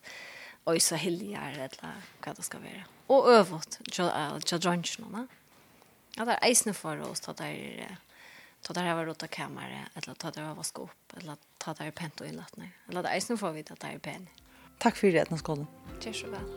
ösa 0.69 0.97
hiljar 0.97 1.57
eller 1.67 2.05
hva 2.23 2.33
det 2.33 2.45
skal 2.45 2.63
være. 2.63 2.85
Og 3.13 3.29
øvått, 3.35 3.79
tja 3.91 4.57
dransjen 4.57 5.05
henne. 5.05 5.27
Ja, 6.15 6.23
det 6.23 6.37
er 6.37 6.47
eisne 6.47 6.73
for 6.73 7.01
oss, 7.05 7.21
ta 7.25 7.35
der, 7.37 7.97
ta 8.63 8.73
der 8.73 8.93
var 8.95 9.05
råta 9.09 9.27
kamera, 9.27 9.83
eller 9.95 10.17
ta 10.17 10.31
der 10.33 10.53
var 10.55 10.65
skåp 10.65 11.17
eller 11.19 11.37
ta 11.59 11.75
der 11.77 11.91
pent 11.91 12.21
og 12.21 12.29
innlattning. 12.29 12.71
Eller 12.89 13.03
det 13.03 13.11
er 13.11 13.19
eisne 13.19 13.37
for 13.37 13.55
vi 13.55 13.65
at 13.65 13.75
det 13.75 13.91
er 13.91 13.99
pen. 13.99 14.29
Takk 14.79 14.97
for 14.97 15.11
det, 15.11 15.25
etneskålen. 15.27 15.67
Takk 16.03 16.17
så 16.21 16.31
vel. 16.31 16.47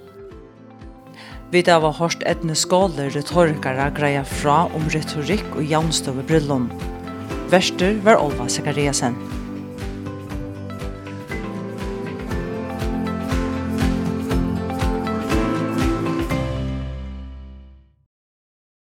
Vi 1.51 1.63
da 1.67 1.79
var 1.83 1.97
hørt 1.99 2.23
etne 2.29 2.55
skåler 2.59 3.11
retorikere 3.15 3.89
greia 3.97 4.23
fra 4.23 4.67
om 4.77 4.87
retorikk 4.93 5.49
og 5.57 5.67
jævnstøve 5.67 6.27
brillene. 6.29 6.98
Verster 7.51 8.05
var 8.05 8.15
Olva 8.15 8.49
Sekariasen. 8.49 9.15